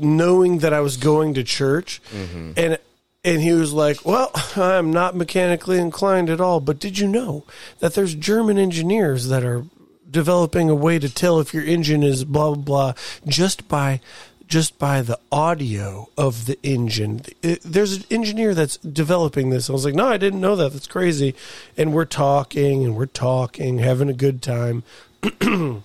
[0.00, 2.52] Knowing that I was going to church, mm-hmm.
[2.56, 2.78] and
[3.24, 7.44] and he was like, "Well, I'm not mechanically inclined at all, but did you know
[7.80, 9.64] that there's German engineers that are
[10.10, 12.92] developing a way to tell if your engine is blah blah blah
[13.26, 14.00] just by
[14.46, 17.22] just by the audio of the engine.
[17.40, 20.72] It- there's an engineer that's developing this." I was like, "No, I didn't know that.
[20.72, 21.34] That's crazy."
[21.76, 24.82] And we're talking and we're talking, having a good time.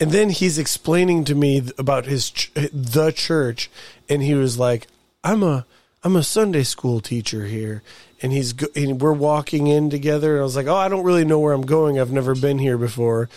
[0.00, 3.70] And then he's explaining to me about his ch- the church,
[4.08, 4.88] and he was like,
[5.22, 5.66] "I'm a
[6.02, 7.82] I'm a Sunday school teacher here."
[8.24, 11.04] And he's go- and we're walking in together, and I was like, "Oh, I don't
[11.04, 12.00] really know where I'm going.
[12.00, 13.28] I've never been here before."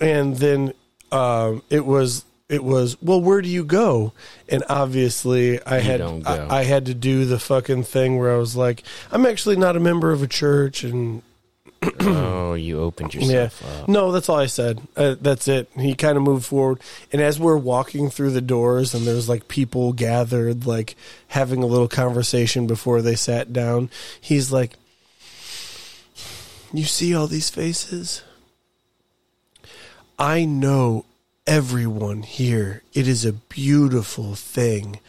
[0.00, 0.72] And then
[1.12, 4.14] um, it was it was well, where do you go?
[4.48, 6.00] And obviously, I had.
[6.50, 9.76] I, I had to do the fucking thing where I was like, "I'm actually not
[9.76, 11.20] a member of a church," and
[12.00, 13.20] oh, you opened yeah.
[13.20, 13.88] yourself up.
[13.88, 14.80] No, that's all I said.
[14.96, 15.68] Uh, that's it.
[15.76, 16.80] He kind of moved forward.
[17.12, 20.96] And as we're walking through the doors and there's like people gathered, like
[21.28, 24.72] having a little conversation before they sat down, he's like,
[26.72, 28.22] You see all these faces?
[30.18, 31.04] I know
[31.46, 32.82] everyone here.
[32.92, 35.00] It is a beautiful thing.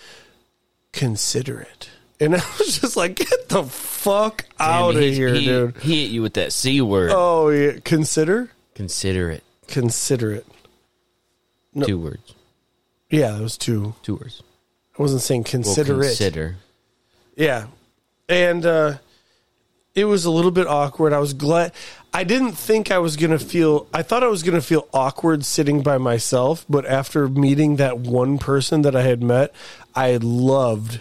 [0.91, 1.89] Consider it.
[2.19, 5.77] And I was just like, Get the fuck out of here, he, dude.
[5.77, 7.11] He hit you with that C word.
[7.13, 7.79] Oh, yeah.
[7.83, 8.51] Consider?
[8.73, 9.43] Consider it.
[9.67, 10.45] Consider it.
[11.73, 11.85] No.
[11.85, 12.33] Two words.
[13.09, 13.95] Yeah, that was two.
[14.01, 14.41] Two words.
[14.97, 16.05] I wasn't saying Well, consider it.
[16.07, 16.55] consider.
[17.35, 17.67] Yeah.
[18.29, 18.97] And uh
[19.93, 21.13] it was a little bit awkward.
[21.13, 21.71] I was glad
[22.13, 24.87] I didn't think I was going to feel I thought I was going to feel
[24.93, 29.53] awkward sitting by myself, but after meeting that one person that I had met,
[29.93, 30.99] I loved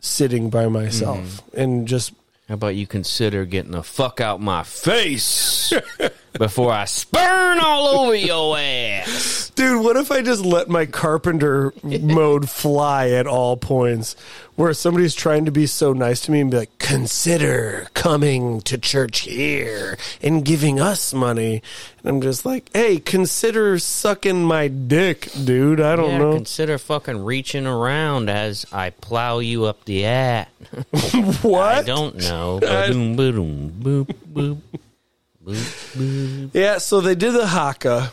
[0.00, 1.60] sitting by myself mm-hmm.
[1.60, 2.12] and just
[2.48, 5.72] How about you consider getting the fuck out my face
[6.32, 9.50] before I spurn all over your ass?
[9.54, 14.14] Dude, what if I just let my carpenter mode fly at all points?
[14.54, 18.76] Where somebody's trying to be so nice to me and be like, consider coming to
[18.76, 21.62] church here and giving us money.
[21.98, 25.80] And I'm just like, hey, consider sucking my dick, dude.
[25.80, 26.34] I don't yeah, know.
[26.34, 30.48] consider fucking reaching around as I plow you up the ass.
[31.42, 31.78] what?
[31.78, 32.58] I don't know.
[32.62, 34.80] Boop, boop, boop, boop.
[36.52, 38.10] Yeah, so they did the haka.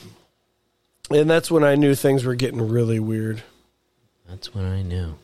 [1.12, 3.44] And that's when I knew things were getting really weird.
[4.28, 5.16] That's when I knew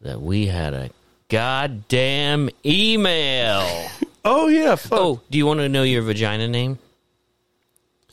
[0.00, 0.90] that we had a
[1.28, 3.90] goddamn email.
[4.26, 4.74] Oh, yeah.
[4.76, 4.98] Fuck.
[4.98, 6.78] oh, do you want to know your vagina name?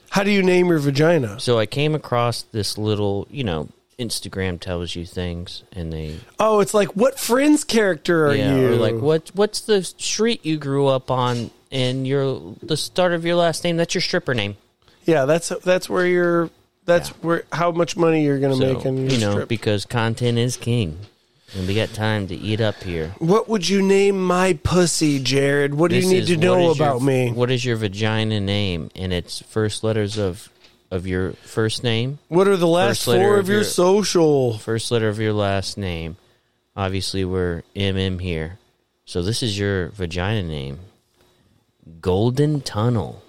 [0.09, 1.39] How do you name your vagina?
[1.39, 6.59] So I came across this little, you know, Instagram tells you things, and they Oh,
[6.59, 8.75] it's like, what Friends character are yeah, you?
[8.75, 13.35] like what what's the street you grew up on, and your the start of your
[13.35, 13.77] last name.
[13.77, 14.57] That's your stripper name.
[15.05, 16.49] Yeah, that's that's where you're.
[16.85, 17.15] That's Yeah.
[17.21, 19.49] where how much money you're going to So make in your you know strip.
[19.49, 20.97] because content is king,
[21.55, 23.13] and we got time to eat up here.
[23.19, 25.75] what would you name my pussy, Jared?
[25.75, 27.31] What do you need is to know is your- about me?
[27.31, 28.89] What is your vagina name?
[28.95, 30.49] And it's first letters of
[30.89, 34.57] of your first name, What are the last four of of your your- social?
[34.57, 36.17] first letter of your last name.
[36.75, 38.57] Obviously, we're MM here,
[39.05, 40.79] so this is your vagina name.
[41.99, 43.21] Golden Tunnel.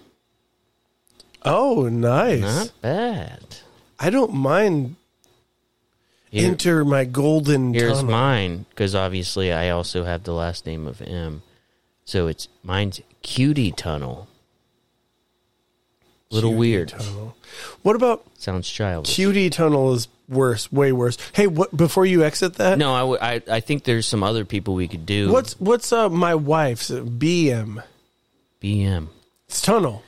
[1.45, 2.41] Oh, nice.
[2.41, 3.41] Not bad.
[3.99, 4.97] I don't mind.
[6.31, 7.73] Here- Enter my golden.
[7.73, 7.81] Tunnel.
[7.81, 8.11] Here's tunnel.
[8.11, 11.43] mine because obviously I also have the last name of M,
[12.05, 14.29] so it's mine's Cutie Tunnel.
[16.31, 16.89] Little Cutie weird.
[16.89, 17.37] tunnel.
[17.83, 19.15] What about Sounds childish.
[19.15, 19.93] cutie tunnel?
[19.93, 21.19] Is worse, way worse.
[21.35, 21.77] Hey, what?
[21.77, 24.89] Before you exit that, No, I, w- I I think there's some other people we
[24.89, 25.31] could do.
[25.31, 27.83] What's what's uh my wife's BM?
[28.63, 29.09] BM?
[29.49, 30.03] It's tunnel.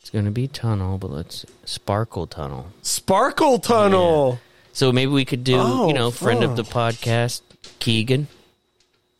[0.00, 2.68] It's gonna be tunnel, but let's sparkle tunnel.
[2.82, 4.40] Sparkle tunnel.
[4.72, 7.42] So maybe we could do Oh, you know friend of the podcast
[7.78, 8.28] Keegan.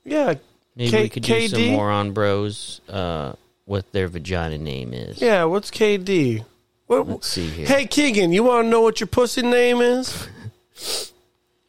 [0.04, 0.34] Yeah.
[0.76, 1.72] Maybe K- we could do some KD?
[1.72, 2.80] more on bros.
[2.88, 3.32] Uh,
[3.66, 5.20] what their vagina name is.
[5.20, 6.44] Yeah, what's KD?
[6.86, 7.66] What, Let's see here.
[7.66, 10.26] Hey, Keegan, you want to know what your pussy name is?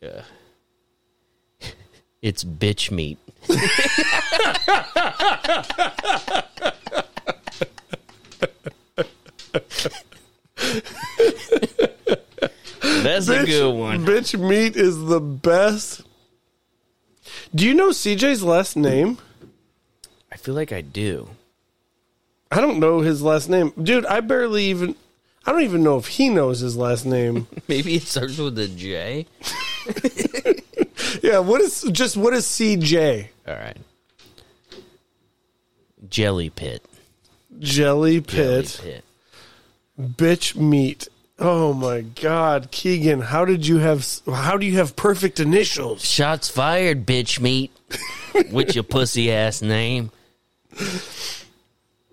[0.01, 0.21] Yeah.
[2.21, 3.17] It's bitch meat.
[13.03, 14.05] That's a good one.
[14.05, 16.01] Bitch meat is the best.
[17.55, 19.17] Do you know CJ's last name?
[20.31, 21.29] I feel like I do.
[22.51, 23.71] I don't know his last name.
[23.81, 24.95] Dude, I barely even
[25.45, 27.47] I don't even know if he knows his last name.
[27.67, 29.25] Maybe it starts with a J.
[31.23, 33.27] yeah, what is just what is CJ?
[33.47, 33.77] All right.
[36.09, 36.83] Jelly pit.
[37.59, 38.81] Jelly Jelly pit.
[38.81, 39.03] pit.
[39.99, 41.07] Bitch meat.
[41.37, 44.05] Oh my God, Keegan, how did you have?
[44.25, 46.03] How do you have perfect initials?
[46.03, 47.71] Shots fired, bitch meat.
[48.51, 50.11] With your pussy ass name.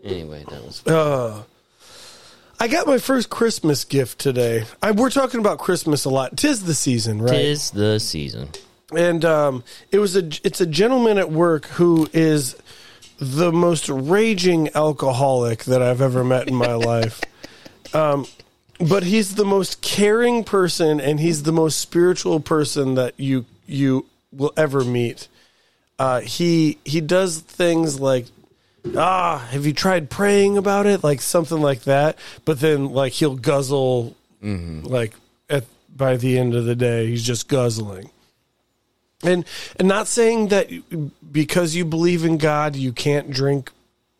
[0.02, 1.42] Anyway, that was uh,
[2.58, 4.64] I got my first Christmas gift today.
[4.82, 6.36] I, we're talking about Christmas a lot.
[6.36, 7.32] Tis the season, right?
[7.32, 8.48] tis the season.
[8.94, 12.56] And um, it was a it's a gentleman at work who is
[13.18, 17.20] the most raging alcoholic that I've ever met in my life.
[17.94, 18.26] Um,
[18.78, 24.06] but he's the most caring person, and he's the most spiritual person that you you
[24.32, 25.28] will ever meet.
[25.98, 28.26] Uh, he he does things like
[28.96, 33.34] ah have you tried praying about it like something like that but then like he'll
[33.34, 34.14] guzzle
[34.84, 35.12] like
[35.50, 35.64] at
[35.96, 38.08] by the end of the day he's just guzzling
[39.22, 39.44] and
[39.78, 40.68] and not saying that
[41.32, 43.72] because you believe in God you can't drink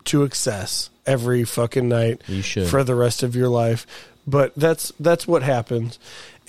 [0.05, 2.69] to excess every fucking night You should.
[2.69, 3.87] for the rest of your life.
[4.27, 5.99] But that's that's what happens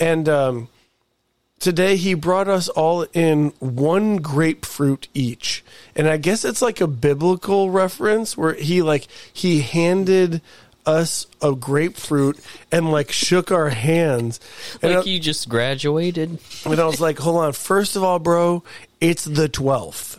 [0.00, 0.68] and um
[1.60, 5.64] today he brought us all in one grapefruit each.
[5.94, 10.40] And i guess it's like a biblical reference where he like he handed
[10.88, 12.38] us a grapefruit
[12.72, 14.40] and like shook our hands
[14.82, 16.38] and, Like I, you just graduated.
[16.64, 18.64] and I was like hold on first of all bro
[19.00, 20.18] it's the 12th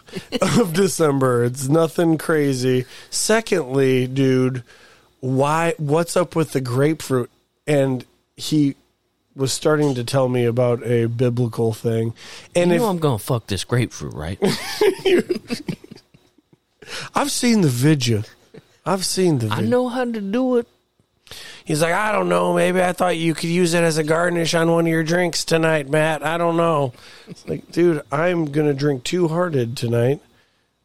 [0.60, 4.64] of december it's nothing crazy secondly dude
[5.22, 7.32] why what's up with the grapefruit
[7.66, 8.06] and
[8.38, 8.76] he
[9.36, 12.14] was starting to tell me about a biblical thing
[12.56, 14.38] and You if know I'm gonna fuck this grapefruit, right?
[17.16, 18.24] I've seen the video.
[18.90, 20.68] I've seen the I know how to do it.
[21.64, 22.56] He's like, I don't know.
[22.56, 25.46] Maybe I thought you could use it as a garnish on one of your drinks
[25.46, 26.26] tonight, Matt.
[26.26, 26.94] I don't know.
[27.28, 30.22] It's like, dude, I'm gonna drink Two Hearted tonight.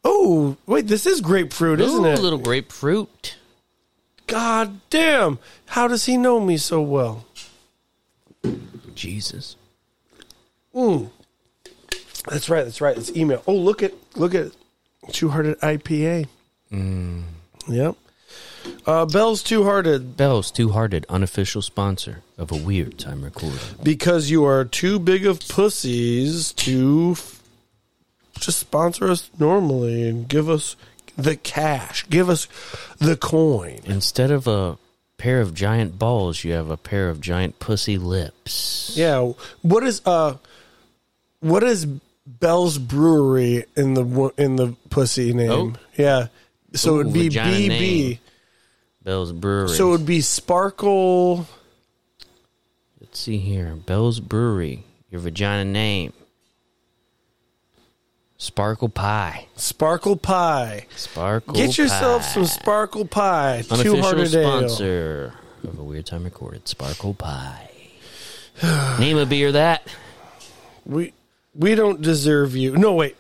[0.05, 2.19] Oh, wait, this is grapefruit, isn't Ooh, it?
[2.19, 3.39] little grapefruit.
[4.27, 5.39] God damn!
[5.65, 7.25] How does he know me so well?
[8.95, 9.57] Jesus.
[10.75, 12.65] That's right.
[12.65, 12.99] That's right.
[12.99, 13.43] It's email.
[13.47, 14.53] Oh, look at look at
[15.13, 16.27] Two Hearted IPA.
[16.71, 17.23] Mm.
[17.69, 17.97] Yep.
[18.87, 23.59] Uh, Bell's Two Hearted Bell's Two Hearted, unofficial sponsor of a weird time recording.
[23.83, 27.43] because you are too big of pussies to f-
[28.41, 30.77] just sponsor us normally and give us
[31.17, 32.49] the cash, give us
[32.99, 33.81] the coin.
[33.85, 34.79] Instead of a
[35.19, 38.93] pair of giant balls, you have a pair of giant pussy lips.
[38.97, 39.33] Yeah.
[39.63, 40.37] What is uh,
[41.41, 41.87] what is
[42.27, 45.51] Bell's Brewery in the wo- in the pussy name?
[45.51, 45.73] Oh.
[45.97, 46.29] Yeah.
[46.75, 47.69] So Ooh, it'd be BB.
[47.69, 48.19] name.
[49.03, 49.69] Bell's Brewery.
[49.69, 51.47] So it'd be Sparkle.
[53.01, 53.77] Let's see here.
[53.77, 54.85] Bell's Brewery.
[55.11, 56.13] Your vagina name.
[58.37, 59.47] Sparkle Pie.
[59.57, 60.87] Sparkle Pie.
[60.97, 62.29] Sparkle Get yourself Pie.
[62.29, 63.65] some Sparkle Pie.
[63.71, 64.29] Unofficial Ale.
[64.29, 66.67] sponsor of a weird time recorded.
[66.67, 67.71] Sparkle Pie.
[68.99, 69.87] Name a beer that.
[70.85, 71.13] We
[71.55, 72.77] we don't deserve you.
[72.77, 73.17] No, wait.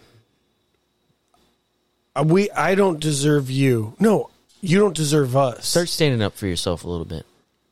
[2.16, 3.94] Uh, we I don't deserve you.
[3.98, 5.66] No, you don't deserve us.
[5.66, 7.26] Start standing up for yourself a little bit.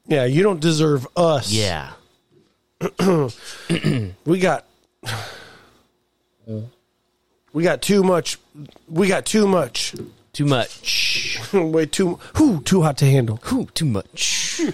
[0.07, 1.53] yeah, you don't deserve us.
[1.53, 1.93] Yeah.
[4.25, 4.67] we got
[7.53, 8.39] we got too much.
[8.89, 9.95] We got too much.
[10.33, 11.39] Too much.
[11.53, 12.19] Way too.
[12.37, 13.39] Who too hot to handle.
[13.53, 14.61] Ooh, too much.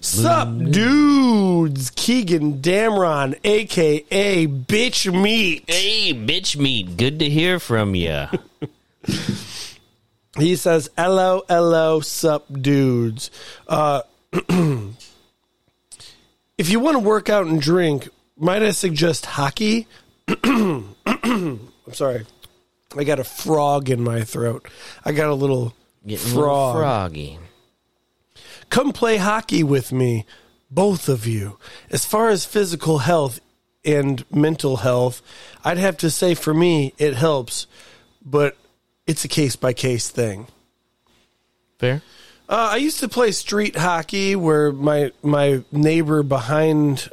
[0.00, 1.90] Sup, dudes?
[1.90, 5.64] Keegan Damron, aka Bitch Meat.
[5.66, 6.96] hey, bitch meat.
[6.96, 8.26] Good to hear from you.
[10.38, 13.30] He says, "Hello, hello, sup, dudes."
[13.66, 14.02] Uh,
[16.58, 19.86] if you want to work out and drink, might I suggest hockey?
[20.44, 22.26] I'm sorry,
[22.96, 24.68] I got a frog in my throat.
[25.04, 25.74] I got a little
[26.06, 27.38] Getting a little froggy.
[28.70, 30.24] Come play hockey with me,
[30.70, 31.58] both of you.
[31.90, 33.40] As far as physical health
[33.84, 35.20] and mental health,
[35.64, 37.66] I'd have to say for me it helps,
[38.24, 38.56] but
[39.06, 40.46] it's a case by case thing.
[41.78, 42.02] Fair.
[42.48, 47.08] Uh, I used to play street hockey where my my neighbor behind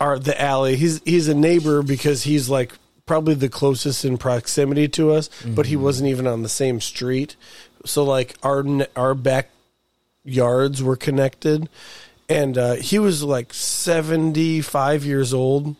[0.00, 0.76] our the alley.
[0.76, 2.72] He's he's a neighbor because he's like
[3.06, 7.36] probably the closest in proximity to us, but he wasn't even on the same street.
[7.84, 8.64] So like our
[8.96, 11.68] our backyards were connected,
[12.28, 15.76] and uh, he was like seventy five years old,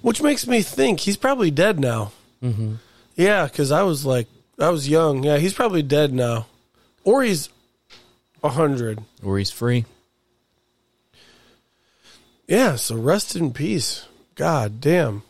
[0.00, 2.12] which makes me think he's probably dead now.
[2.42, 2.74] Mm-hmm.
[3.16, 4.28] Yeah, because I was like
[4.58, 5.24] I was young.
[5.24, 6.46] Yeah, he's probably dead now,
[7.04, 7.48] or he's
[8.44, 9.00] a hundred.
[9.22, 9.86] Or he's free.
[12.46, 14.06] Yeah, so rest in peace.
[14.36, 15.22] God damn.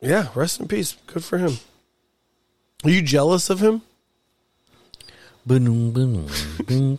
[0.00, 0.96] Yeah, rest in peace.
[1.06, 1.58] Good for him.
[2.84, 3.82] Are you jealous of him?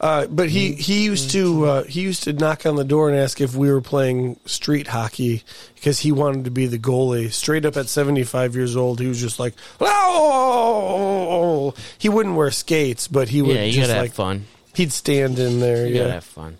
[0.00, 3.16] Uh, but he he used to uh, he used to knock on the door and
[3.16, 5.44] ask if we were playing street hockey
[5.76, 7.32] because he wanted to be the goalie.
[7.32, 11.72] Straight up at seventy five years old, he was just like, oh!
[11.98, 14.46] He wouldn't wear skates, but he would Yeah, you just gotta like have fun.
[14.74, 15.86] he'd stand in there.
[15.86, 16.58] You yeah, gotta have fun.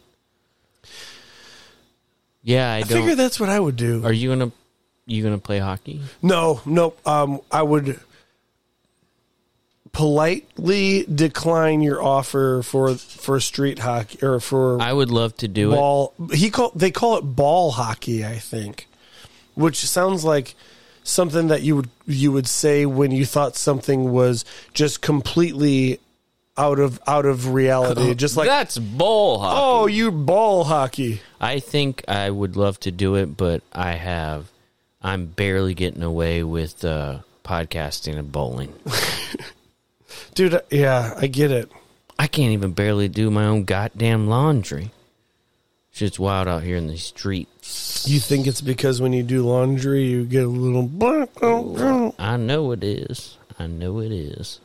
[2.45, 2.99] Yeah, I, I don't.
[2.99, 4.05] figure that's what I would do.
[4.05, 4.53] Are you gonna
[5.09, 6.01] you gonna play hockey?
[6.23, 6.95] No, no.
[7.07, 7.99] Um, I would
[9.93, 15.73] politely decline your offer for for street hockey or for I would love to do
[15.73, 15.77] it.
[15.77, 16.15] ball.
[16.33, 18.87] He call they call it ball hockey, I think,
[19.55, 20.55] which sounds like
[21.03, 24.45] something that you would you would say when you thought something was
[24.75, 26.01] just completely
[26.57, 29.61] out of out of reality, just like that's ball hockey.
[29.61, 31.23] oh, you ball hockey.
[31.41, 34.51] I think I would love to do it, but I have
[35.03, 38.73] I'm barely getting away with uh, podcasting and bowling.
[40.35, 41.71] Dude, uh, yeah, I get it.
[42.19, 44.91] I can't even barely do my own goddamn laundry.
[45.93, 48.07] Shit's wild out here in the streets.
[48.09, 52.15] You think it's because when you do laundry, you get a little.
[52.19, 53.37] I know it is.
[53.59, 54.61] I know it is.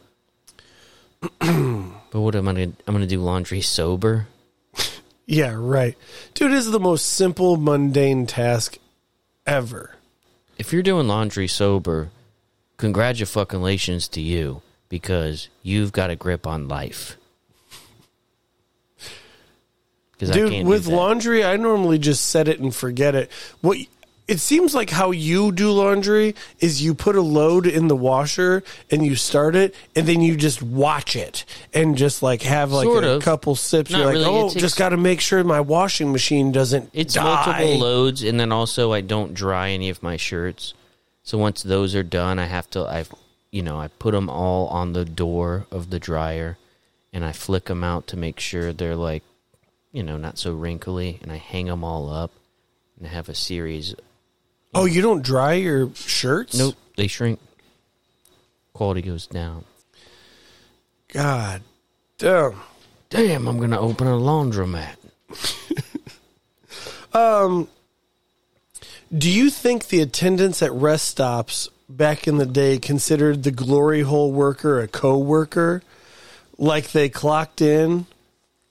[1.40, 2.72] but what am I gonna?
[2.88, 4.28] I'm gonna do laundry sober.
[5.26, 5.98] Yeah, right.
[6.34, 8.78] Dude, this is the most simple, mundane task
[9.48, 9.93] ever.
[10.58, 12.10] If you're doing laundry sober,
[12.78, 17.18] congratulations to you because you've got a grip on life.
[20.20, 23.32] Dude, with laundry, I normally just set it and forget it.
[23.62, 23.78] What
[24.28, 28.64] it seems like how you do laundry is you put a load in the washer
[28.90, 31.44] and you start it and then you just watch it
[31.74, 33.24] and just like have like Sort a of.
[33.24, 33.92] couple sips.
[33.92, 34.26] Not You're like, really.
[34.26, 36.90] It oh, takes- just got to make sure my washing machine doesn't.
[36.94, 37.24] It's die.
[37.24, 40.74] multiple loads, and then also I don't dry any of my shirts.
[41.24, 43.06] So once those are done, I have to I,
[43.52, 46.58] you know, I put them all on the door of the dryer,
[47.12, 49.24] and I flick them out to make sure they're like,
[49.92, 52.32] you know, not so wrinkly, and I hang them all up,
[52.98, 53.94] and I have a series.
[54.76, 56.58] Oh, you don't dry your shirts?
[56.58, 57.40] Nope, they shrink.
[58.74, 59.66] Quality goes down.
[61.10, 61.62] God
[62.18, 62.56] damn.
[63.10, 64.96] Damn, I'm gonna open a laundromat.
[67.14, 67.68] um,
[69.16, 74.02] Do you think the attendants at rest stops back in the day considered the glory
[74.02, 75.84] hole worker a co-worker?
[76.58, 78.08] Like they clocked in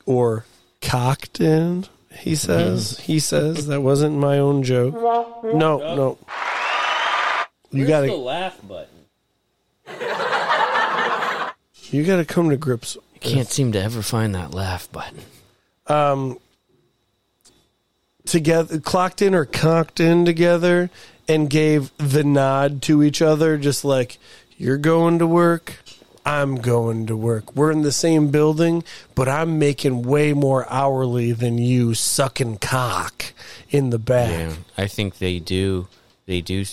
[0.07, 0.45] or
[0.81, 1.87] cocked in?
[2.19, 2.99] He says.
[2.99, 4.95] He says that wasn't my own joke.
[4.95, 6.19] No, no.
[7.71, 8.89] You got to laugh button?
[11.91, 12.97] you got to come to grips.
[13.15, 15.21] You can't seem to ever find that laugh button.
[15.87, 16.39] Um
[18.25, 20.91] together clocked in or cocked in together
[21.29, 24.19] and gave the nod to each other just like
[24.57, 25.79] you're going to work,
[26.25, 27.55] I'm going to work.
[27.57, 33.33] We're in the same building, but I'm making way more hourly than you sucking cock
[33.71, 34.31] in the back.
[34.31, 35.89] Yeah, I think they do.
[36.27, 36.65] They do.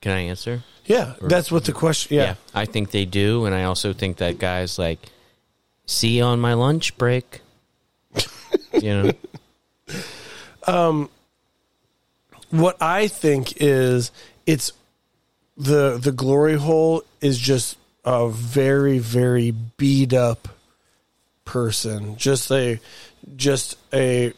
[0.00, 0.62] Can I answer?
[0.84, 2.16] Yeah, that's what the question.
[2.16, 2.34] Yeah.
[2.54, 5.00] I think they do, and I also think that guys like
[5.86, 7.40] see you on my lunch break.
[8.72, 9.10] you know,
[10.66, 11.08] um,
[12.50, 14.12] What I think is
[14.46, 14.72] it's
[15.56, 20.48] the the glory hole is just a very very beat up
[21.44, 22.80] person, just a
[23.36, 24.32] just a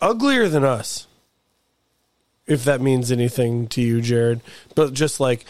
[0.00, 1.06] uglier than us.
[2.46, 4.40] If that means anything to you, Jared,
[4.74, 5.44] but just like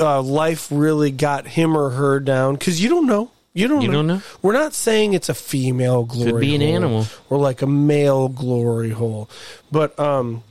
[0.00, 3.30] uh, life really got him or her down because you don't know.
[3.52, 3.94] You don't You know.
[3.94, 4.22] don't know?
[4.42, 7.06] We're not saying it's a female glory be an hole animal.
[7.30, 9.30] or like a male glory hole,
[9.70, 10.42] but um,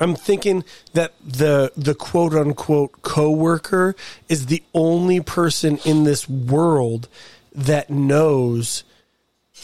[0.00, 3.94] I'm thinking that the the quote unquote coworker
[4.28, 7.08] is the only person in this world
[7.52, 8.84] that knows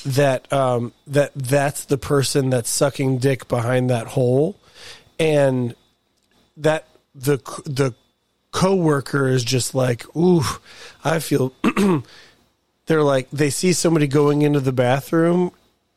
[0.04, 4.56] that um, that that's the person that's sucking dick behind that hole,
[5.18, 5.74] and
[6.56, 7.94] that the the
[8.50, 10.44] coworker is just like, ooh,
[11.04, 11.52] I feel.
[12.86, 15.52] they're like they see somebody going into the bathroom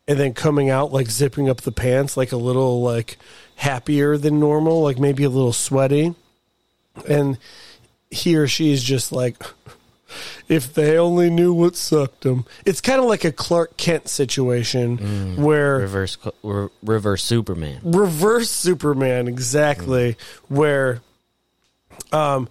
[0.08, 3.18] and then coming out like zipping up the pants like a little like
[3.56, 6.14] happier than normal like maybe a little sweaty.
[7.08, 7.38] And
[8.12, 9.42] he or she is just like
[10.48, 15.36] if they only knew what sucked them it's kind of like a clark kent situation
[15.44, 17.82] where reverse re- reverse Superman.
[17.84, 20.16] reverse Superman exactly
[20.48, 21.02] where
[22.14, 22.48] um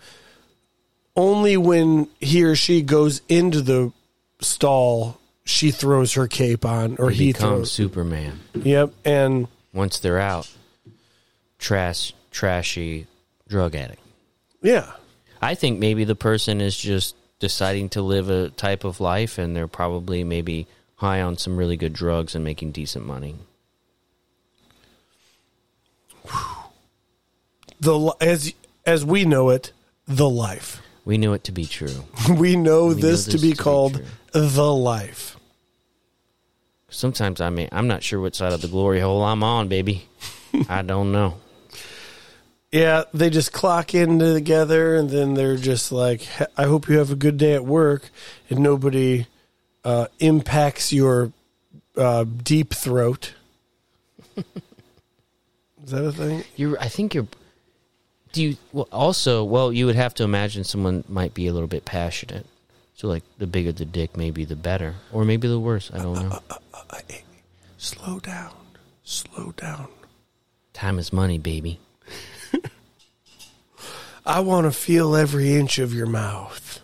[1.16, 3.93] only when he or she goes into the
[4.40, 8.40] stall she throws her cape on or he throws Superman.
[8.55, 10.51] yep and Once they're out,
[11.65, 13.07] trash, trashy
[13.49, 14.03] drug addict.
[14.61, 14.93] yeah
[15.41, 19.55] I think maybe the person is just deciding to live a type of life, and
[19.55, 20.66] they're probably maybe
[20.97, 23.35] high on some really good drugs and making decent money.
[27.81, 28.55] The as
[28.86, 29.73] as we know it,
[30.07, 30.81] the life.
[31.05, 32.05] We knew it to be true.
[32.31, 34.07] We know We know this, to be to called true.
[34.41, 35.36] the life.
[36.89, 40.09] Sometimes I mean I'm not sure what side of the glory hole I'm on, baby.
[40.69, 41.35] I don't know.
[42.74, 46.26] Yeah, they just clock in together, and then they're just like,
[46.56, 48.10] "I hope you have a good day at work,"
[48.51, 49.28] and nobody
[49.84, 51.32] uh, impacts your
[51.96, 53.34] uh, deep throat.
[54.36, 54.44] Is
[55.86, 56.42] that a thing?
[56.56, 56.76] You're.
[56.80, 57.28] I think you're.
[58.32, 59.44] Do you well, also?
[59.44, 62.44] Well, you would have to imagine someone might be a little bit passionate.
[62.96, 65.92] So, like, the bigger the dick, maybe the better, or maybe the worse.
[65.94, 66.40] I don't know.
[67.78, 68.52] Slow down,
[69.05, 69.86] slow down.
[70.72, 71.78] Time is money, baby.
[74.26, 76.80] I want to feel every inch of your mouth.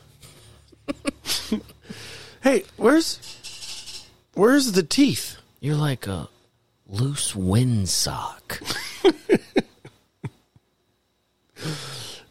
[2.43, 5.37] hey, where's where's the teeth?
[5.61, 6.29] You're like a
[6.87, 8.61] loose windsock.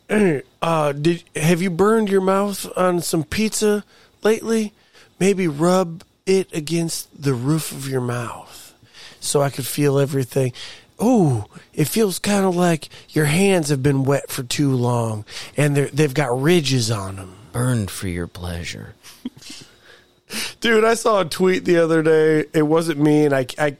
[0.09, 3.83] Hey, uh, did have you burned your mouth on some pizza
[4.23, 4.73] lately?
[5.19, 8.73] Maybe rub it against the roof of your mouth
[9.19, 10.51] so I could feel everything.
[10.99, 15.75] Oh, it feels kind of like your hands have been wet for too long and
[15.75, 17.35] they're, they've got ridges on them.
[17.51, 18.95] Burned for your pleasure.
[20.59, 22.45] Dude, I saw a tweet the other day.
[22.53, 23.77] It wasn't me, and I, I,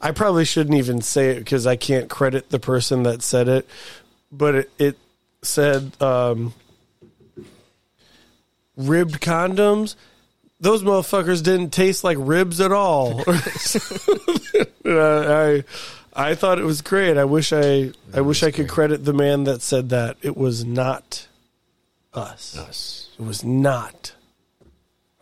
[0.00, 3.68] I probably shouldn't even say it because I can't credit the person that said it.
[4.32, 4.98] But it, it
[5.42, 6.54] said um,
[8.76, 9.96] ribbed condoms.
[10.60, 13.22] Those motherfuckers didn't taste like ribs at all.
[14.86, 15.64] I,
[16.20, 17.16] I thought it was great.
[17.16, 20.16] I wish I, I wish I could credit the man that said that.
[20.22, 21.26] It was not
[22.12, 22.56] us.
[22.56, 23.08] Us.
[23.18, 24.12] It was not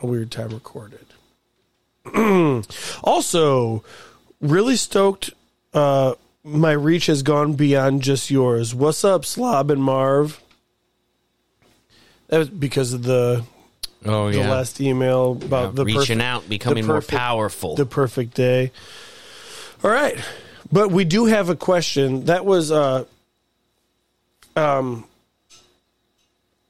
[0.00, 1.06] a weird time recorded.
[3.04, 3.84] also,
[4.40, 5.30] really stoked.
[5.72, 8.74] Uh, my reach has gone beyond just yours.
[8.74, 10.40] What's up, Slob and Marv?
[12.28, 13.44] That was because of the
[14.04, 17.74] Oh the last email about the reaching perfect- out, becoming the more powerful.
[17.74, 18.70] the perfect day.
[19.82, 20.16] All right,
[20.72, 22.24] but we do have a question.
[22.26, 23.04] That was, uh,
[24.56, 25.04] um,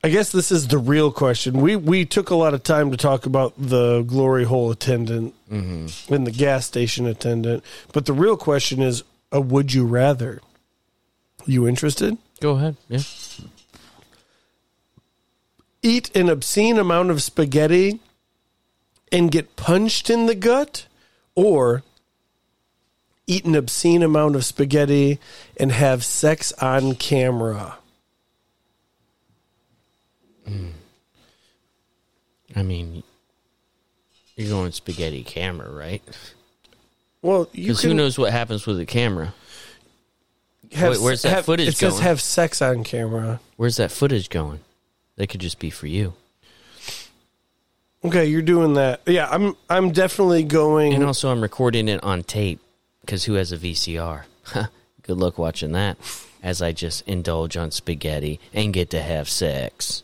[0.05, 1.61] I guess this is the real question.
[1.61, 6.13] We we took a lot of time to talk about the glory hole attendant Mm-hmm.
[6.13, 7.65] and the gas station attendant,
[7.95, 9.03] but the real question is,
[9.33, 10.43] a would you rather?
[11.47, 12.19] You interested?
[12.41, 12.77] Go ahead.
[12.89, 13.01] Yeah.
[15.83, 18.01] Eat an obscene amount of spaghetti
[19.11, 20.87] and get punched in the gut,
[21.35, 21.83] or
[23.29, 25.21] eat an obscene amount of spaghetti
[25.57, 27.77] and have sex on camera.
[30.47, 30.71] Hmm.
[32.57, 33.03] I mean,
[34.35, 36.03] you're going spaghetti camera, right?
[37.23, 39.35] Well, you Because who knows what happens with the camera?
[40.73, 43.41] have, Wait, where's that have- footage It says have sex on camera.
[43.57, 44.61] Where's that footage going?
[45.17, 46.15] That could just be for you.
[48.05, 49.01] Okay, you're doing that.
[49.07, 49.57] Yeah, I'm.
[49.69, 50.95] I'm definitely going.
[50.95, 52.61] And also, I'm recording it on tape
[53.09, 54.25] because who has a VCR?
[55.03, 55.97] Good luck watching that
[56.43, 60.03] as I just indulge on spaghetti and get to have sex.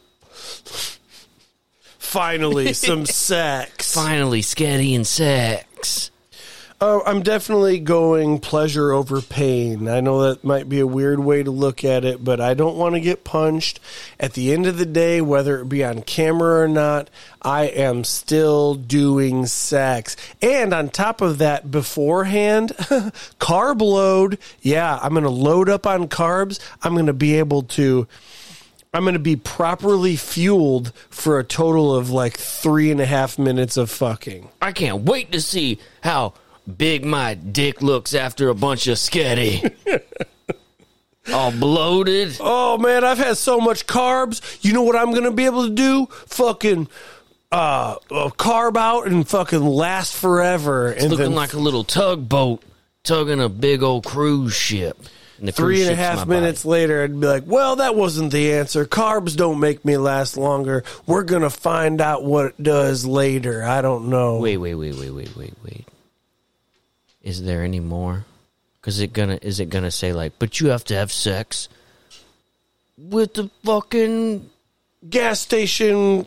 [1.99, 3.95] finally some sex.
[3.95, 6.11] Finally, sketty and sex.
[6.81, 9.87] Oh, I'm definitely going pleasure over pain.
[9.89, 12.77] I know that might be a weird way to look at it, but I don't
[12.77, 13.79] want to get punched.
[14.19, 17.09] At the end of the day, whether it be on camera or not,
[17.41, 20.17] I am still doing sex.
[20.43, 22.71] And on top of that, beforehand,
[23.39, 24.39] carb load.
[24.61, 26.59] Yeah, I'm going to load up on carbs.
[26.83, 28.09] I'm going to be able to.
[28.93, 33.39] I'm going to be properly fueled for a total of like three and a half
[33.39, 34.51] minutes of fucking.
[34.63, 36.35] I can't wait to see how
[36.67, 39.73] big my dick looks after a bunch of sketty.
[41.33, 42.37] All bloated.
[42.41, 44.63] Oh man, I've had so much carbs.
[44.63, 46.07] You know what I'm gonna be able to do?
[46.27, 46.89] Fucking
[47.51, 50.91] uh, uh carb out and fucking last forever.
[50.91, 52.63] and looking then like a little tugboat
[53.05, 54.99] tugging a big old cruise ship.
[55.41, 56.71] And three and a half minutes body.
[56.73, 58.85] later, I'd be like, "Well, that wasn't the answer.
[58.87, 60.85] Carbs don't make me last longer.
[61.07, 63.65] We're gonna find out what it does later.
[63.65, 65.89] I don't know." Wait, wait, wait, wait, wait, wait, wait.
[67.25, 68.27] Is there any more?
[68.83, 71.71] Cause it gonna is it gonna say like, but you have to have sex
[72.99, 74.51] with the fucking
[75.09, 76.27] gas station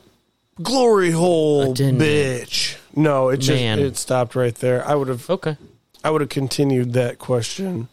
[0.60, 2.78] glory hole, bitch.
[2.96, 3.78] No, it just Man.
[3.78, 4.84] it stopped right there.
[4.88, 5.56] I would have okay.
[6.04, 7.90] I would have continued that question.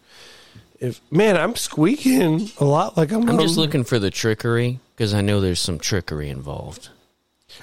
[0.80, 3.28] If man, I'm squeaking a lot like I'm.
[3.28, 6.88] I'm just looking for the trickery because I know there's some trickery involved.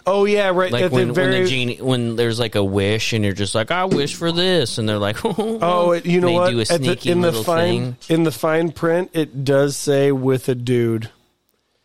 [0.05, 1.31] Oh yeah, right Like when, the very.
[1.33, 4.31] when the genie when there's like a wish and you're just like I wish for
[4.31, 6.49] this and they're like oh, it, you know they what?
[6.49, 8.17] do a At the- sneaky in the little fine thing.
[8.17, 11.09] in the fine print, it does say with a dude.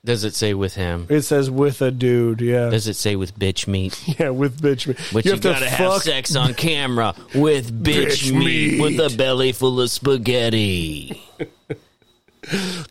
[0.05, 1.07] Does it say with him?
[1.11, 2.41] It says with a dude.
[2.41, 4.01] Yeah, Does it say with bitch meat?
[4.21, 4.87] yeah, with bitch.
[4.87, 4.97] Meat.
[5.13, 8.81] But you've gotta have sex on camera with bitch, Bitch meat, meat.
[8.81, 11.21] with a belly full of spaghetti.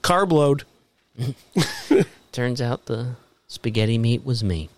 [0.01, 0.63] carb load.
[2.33, 3.15] Turns out the
[3.47, 4.69] spaghetti meat was me.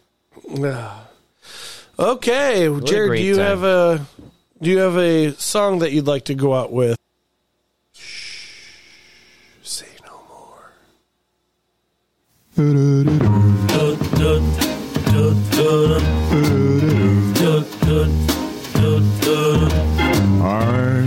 [1.99, 3.45] Okay, Jared, do you time.
[3.45, 4.05] have a
[4.61, 6.97] do you have a song that you'd like to go out with?
[7.93, 8.53] Shh,
[9.61, 10.71] Say no more.
[20.41, 21.05] I'm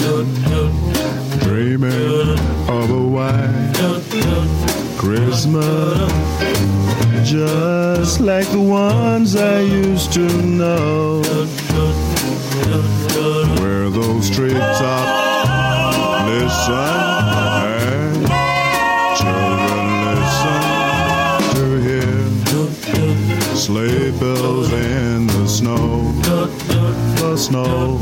[1.40, 2.38] dreaming
[2.68, 3.72] of a white
[4.98, 6.12] Christmas,
[7.24, 11.22] just like the ones I used to know,
[13.60, 15.48] where those treetops
[16.30, 16.74] listen
[17.68, 18.26] and
[19.20, 20.62] children listen
[21.55, 26.10] to hear sleigh bells in the snow
[27.20, 27.98] the snow.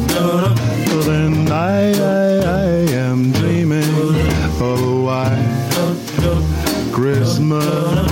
[0.86, 4.15] So then I, I, I am dreaming oh,
[4.47, 5.59] of a white
[6.93, 8.08] Christmas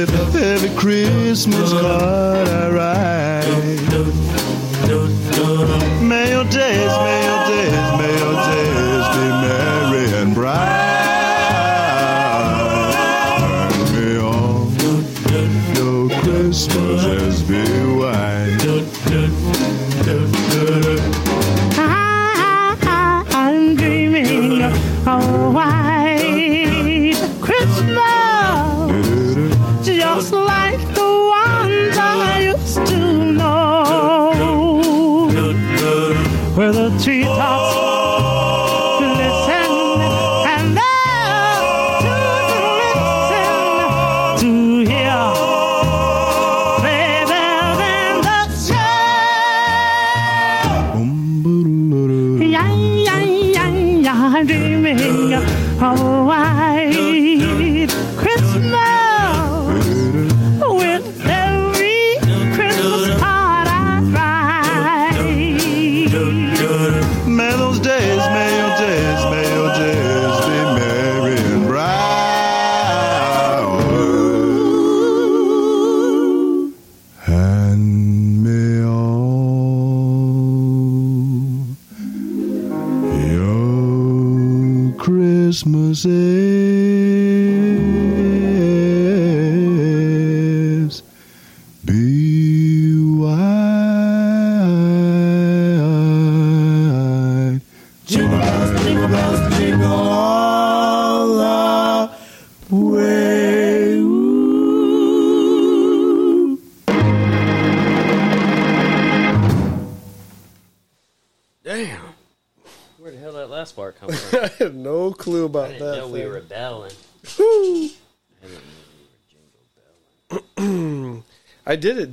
[0.00, 3.27] every Christmas card I write.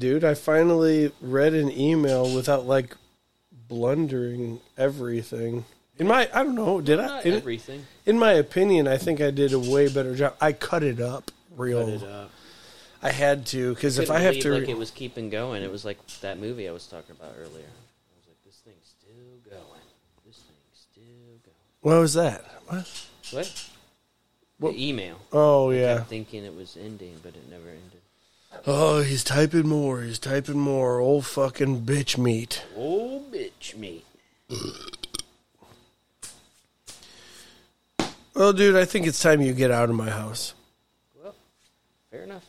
[0.05, 0.23] Dude.
[0.23, 2.95] I finally read an email without like
[3.51, 5.65] blundering everything.
[5.97, 7.21] In my, I don't know, did I?
[7.21, 7.85] In, everything.
[8.05, 10.35] in my opinion, I think I did a way better job.
[10.39, 11.83] I cut it up real.
[11.85, 12.29] Cut it up.
[13.01, 15.63] I had to because if I have to, like it was keeping going.
[15.63, 17.65] It was like that movie I was talking about earlier.
[17.65, 19.85] I was like, this thing's still going.
[20.27, 21.55] This thing's still going.
[21.81, 22.45] what was that?
[22.67, 23.07] What?
[23.31, 23.69] What?
[24.59, 25.17] What- The email.
[25.31, 26.03] Oh I yeah.
[26.03, 27.94] thinking it was ending, but it never ended.
[28.67, 30.01] Oh, he's typing more.
[30.01, 30.99] He's typing more.
[30.99, 32.63] Old fucking bitch meat.
[32.75, 34.03] Oh, bitch me.
[38.33, 40.53] Well, dude, I think it's time you get out of my house.
[41.21, 41.35] Well,
[42.11, 42.43] fair enough.